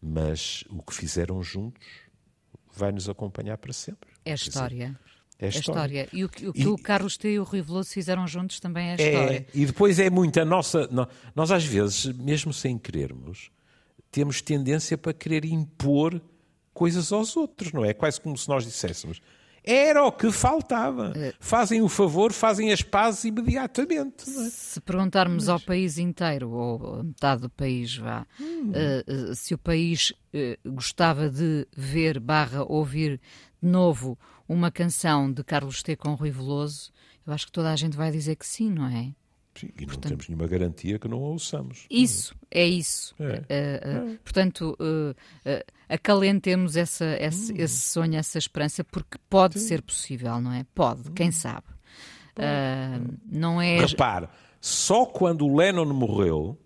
mas 0.00 0.64
o 0.70 0.82
que 0.82 0.94
fizeram 0.94 1.42
juntos 1.42 1.86
vai 2.74 2.90
nos 2.90 3.08
acompanhar 3.08 3.58
para 3.58 3.72
sempre. 3.72 4.08
É 4.24 4.32
a 4.32 4.34
história. 4.34 4.98
É 5.38 5.46
a 5.46 5.48
história. 5.48 6.08
E 6.12 6.24
o 6.24 6.28
que, 6.28 6.48
o, 6.48 6.52
que 6.52 6.62
e, 6.62 6.66
o 6.66 6.76
Carlos 6.76 7.16
T 7.16 7.30
e 7.30 7.38
o 7.38 7.44
Rui 7.44 7.62
Veloso 7.62 7.90
fizeram 7.90 8.26
juntos 8.26 8.60
também 8.60 8.88
é 8.88 8.92
a 8.92 8.96
história. 8.96 9.36
É, 9.38 9.46
e 9.54 9.66
depois 9.66 9.98
é 9.98 10.10
muito 10.10 10.38
a 10.40 10.44
nossa. 10.44 10.88
Nós, 11.34 11.50
às 11.50 11.64
vezes, 11.64 12.06
mesmo 12.16 12.52
sem 12.52 12.78
querermos, 12.78 13.50
temos 14.10 14.42
tendência 14.42 14.98
para 14.98 15.12
querer 15.14 15.44
impor 15.44 16.20
coisas 16.74 17.12
aos 17.12 17.36
outros, 17.36 17.72
não 17.72 17.84
é? 17.84 17.94
Quase 17.94 18.20
como 18.20 18.36
se 18.36 18.48
nós 18.48 18.64
disséssemos 18.64 19.20
era 19.64 20.04
o 20.04 20.12
que 20.12 20.30
faltava. 20.32 21.12
É. 21.16 21.34
Fazem 21.38 21.82
o 21.82 21.88
favor, 21.88 22.32
fazem 22.32 22.72
as 22.72 22.82
pazes 22.82 23.24
imediatamente. 23.24 24.28
É? 24.28 24.50
Se 24.50 24.80
perguntarmos 24.80 25.44
Mas... 25.44 25.48
ao 25.48 25.60
país 25.60 25.98
inteiro, 25.98 26.50
ou 26.50 27.04
metade 27.04 27.42
do 27.42 27.50
país, 27.50 27.96
vá, 27.96 28.26
hum. 28.40 28.70
uh, 28.70 29.30
uh, 29.30 29.34
se 29.34 29.54
o 29.54 29.58
país 29.58 30.12
uh, 30.34 30.70
gostava 30.70 31.28
de 31.28 31.66
ver 31.76 32.18
barra 32.18 32.64
ouvir 32.64 33.20
de 33.62 33.68
novo 33.68 34.18
uma 34.48 34.70
canção 34.70 35.32
de 35.32 35.44
Carlos 35.44 35.82
T 35.82 35.94
com 35.96 36.14
Rui 36.14 36.30
Veloso, 36.30 36.90
eu 37.26 37.32
acho 37.32 37.46
que 37.46 37.52
toda 37.52 37.70
a 37.70 37.76
gente 37.76 37.96
vai 37.96 38.10
dizer 38.10 38.36
que 38.36 38.46
sim, 38.46 38.70
não 38.70 38.86
é? 38.86 39.12
Sim, 39.60 39.68
e 39.78 39.84
portanto, 39.84 40.04
não 40.04 40.10
temos 40.10 40.28
nenhuma 40.28 40.46
garantia 40.46 40.98
que 40.98 41.06
não 41.06 41.18
a 41.18 41.28
ouçamos. 41.28 41.86
Isso, 41.90 42.34
é 42.50 42.66
isso. 42.66 43.14
É. 43.20 43.24
Uh, 43.24 44.08
uh, 44.08 44.12
é. 44.12 44.18
Portanto, 44.24 44.76
uh, 44.80 45.14
acalentemos 45.86 46.76
essa, 46.76 47.04
esse, 47.20 47.52
hum. 47.52 47.56
esse, 47.58 47.80
sonho, 47.80 48.16
essa 48.16 48.38
esperança, 48.38 48.82
porque 48.82 49.18
pode 49.28 49.58
Sim. 49.58 49.66
ser 49.66 49.82
possível, 49.82 50.40
não 50.40 50.52
é? 50.52 50.64
Pode, 50.74 51.10
hum. 51.10 51.12
quem 51.14 51.30
sabe. 51.30 51.66
não 53.30 53.60
é... 53.60 53.84
Repare, 53.84 54.28
só 54.62 55.04
quando 55.04 55.46
o 55.46 55.54
Lennon 55.54 55.92
morreu 55.92 56.58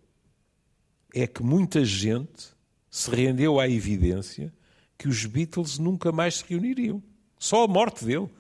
é 1.12 1.26
que 1.26 1.42
muita 1.42 1.84
gente 1.84 2.55
se 2.88 3.11
rendeu 3.11 3.59
à 3.59 3.68
evidência 3.68 4.53
que 4.97 5.09
os 5.09 5.26
Beatles 5.26 5.78
nunca 5.80 6.12
mais 6.12 6.36
se 6.36 6.45
reuniriam. 6.49 7.03
Só 7.38 7.64
a 7.64 7.68
morte 7.68 8.05
dele. 8.05 8.30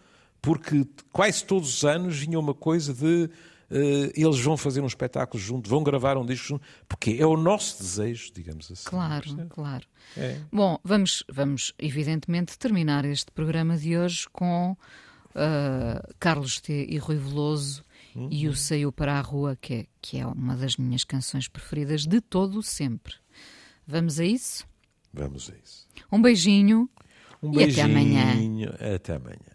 Porque 0.40 0.86
quase 1.10 1.42
todos 1.42 1.76
os 1.76 1.84
anos 1.84 2.18
vinha 2.18 2.38
uma 2.38 2.52
coisa 2.52 2.92
de 2.92 3.24
uh, 3.24 3.30
eles 3.70 4.40
vão 4.40 4.56
fazer 4.56 4.80
um 4.80 4.86
espetáculo 4.86 5.42
junto, 5.42 5.68
vão 5.68 5.82
gravar 5.82 6.16
um 6.16 6.24
disco 6.24 6.48
junto, 6.48 6.64
porque 6.88 7.16
é 7.18 7.26
o 7.26 7.36
nosso 7.36 7.82
desejo, 7.82 8.32
digamos 8.32 8.70
assim. 8.70 8.84
Claro, 8.84 9.40
é? 9.40 9.46
claro. 9.48 9.86
É. 10.16 10.40
Bom, 10.52 10.78
vamos, 10.84 11.24
vamos 11.30 11.72
evidentemente 11.78 12.58
terminar 12.58 13.04
este 13.04 13.30
programa 13.30 13.76
de 13.76 13.96
hoje 13.96 14.26
com 14.32 14.72
uh, 14.72 16.14
Carlos 16.18 16.60
T 16.60 16.86
e 16.88 16.98
Rui 16.98 17.16
Veloso 17.16 17.84
uhum. 18.14 18.28
e 18.30 18.48
o 18.48 18.54
Saiu 18.54 18.92
para 18.92 19.18
a 19.18 19.20
Rua, 19.20 19.56
que 19.60 19.74
é, 19.74 19.86
que 20.00 20.18
é 20.18 20.26
uma 20.26 20.56
das 20.56 20.76
minhas 20.76 21.04
canções 21.04 21.48
preferidas 21.48 22.06
de 22.06 22.20
todo 22.20 22.62
sempre. 22.62 23.14
Vamos 23.86 24.18
a 24.18 24.24
isso? 24.24 24.66
Vamos 25.12 25.50
a 25.50 25.54
isso. 25.62 25.86
Um 26.10 26.20
beijinho. 26.20 26.88
Um 27.42 27.50
beijinho. 27.50 27.76
E 27.76 27.80
até 27.80 27.82
amanhã. 27.82 28.94
Até 28.94 29.14
amanhã. 29.14 29.53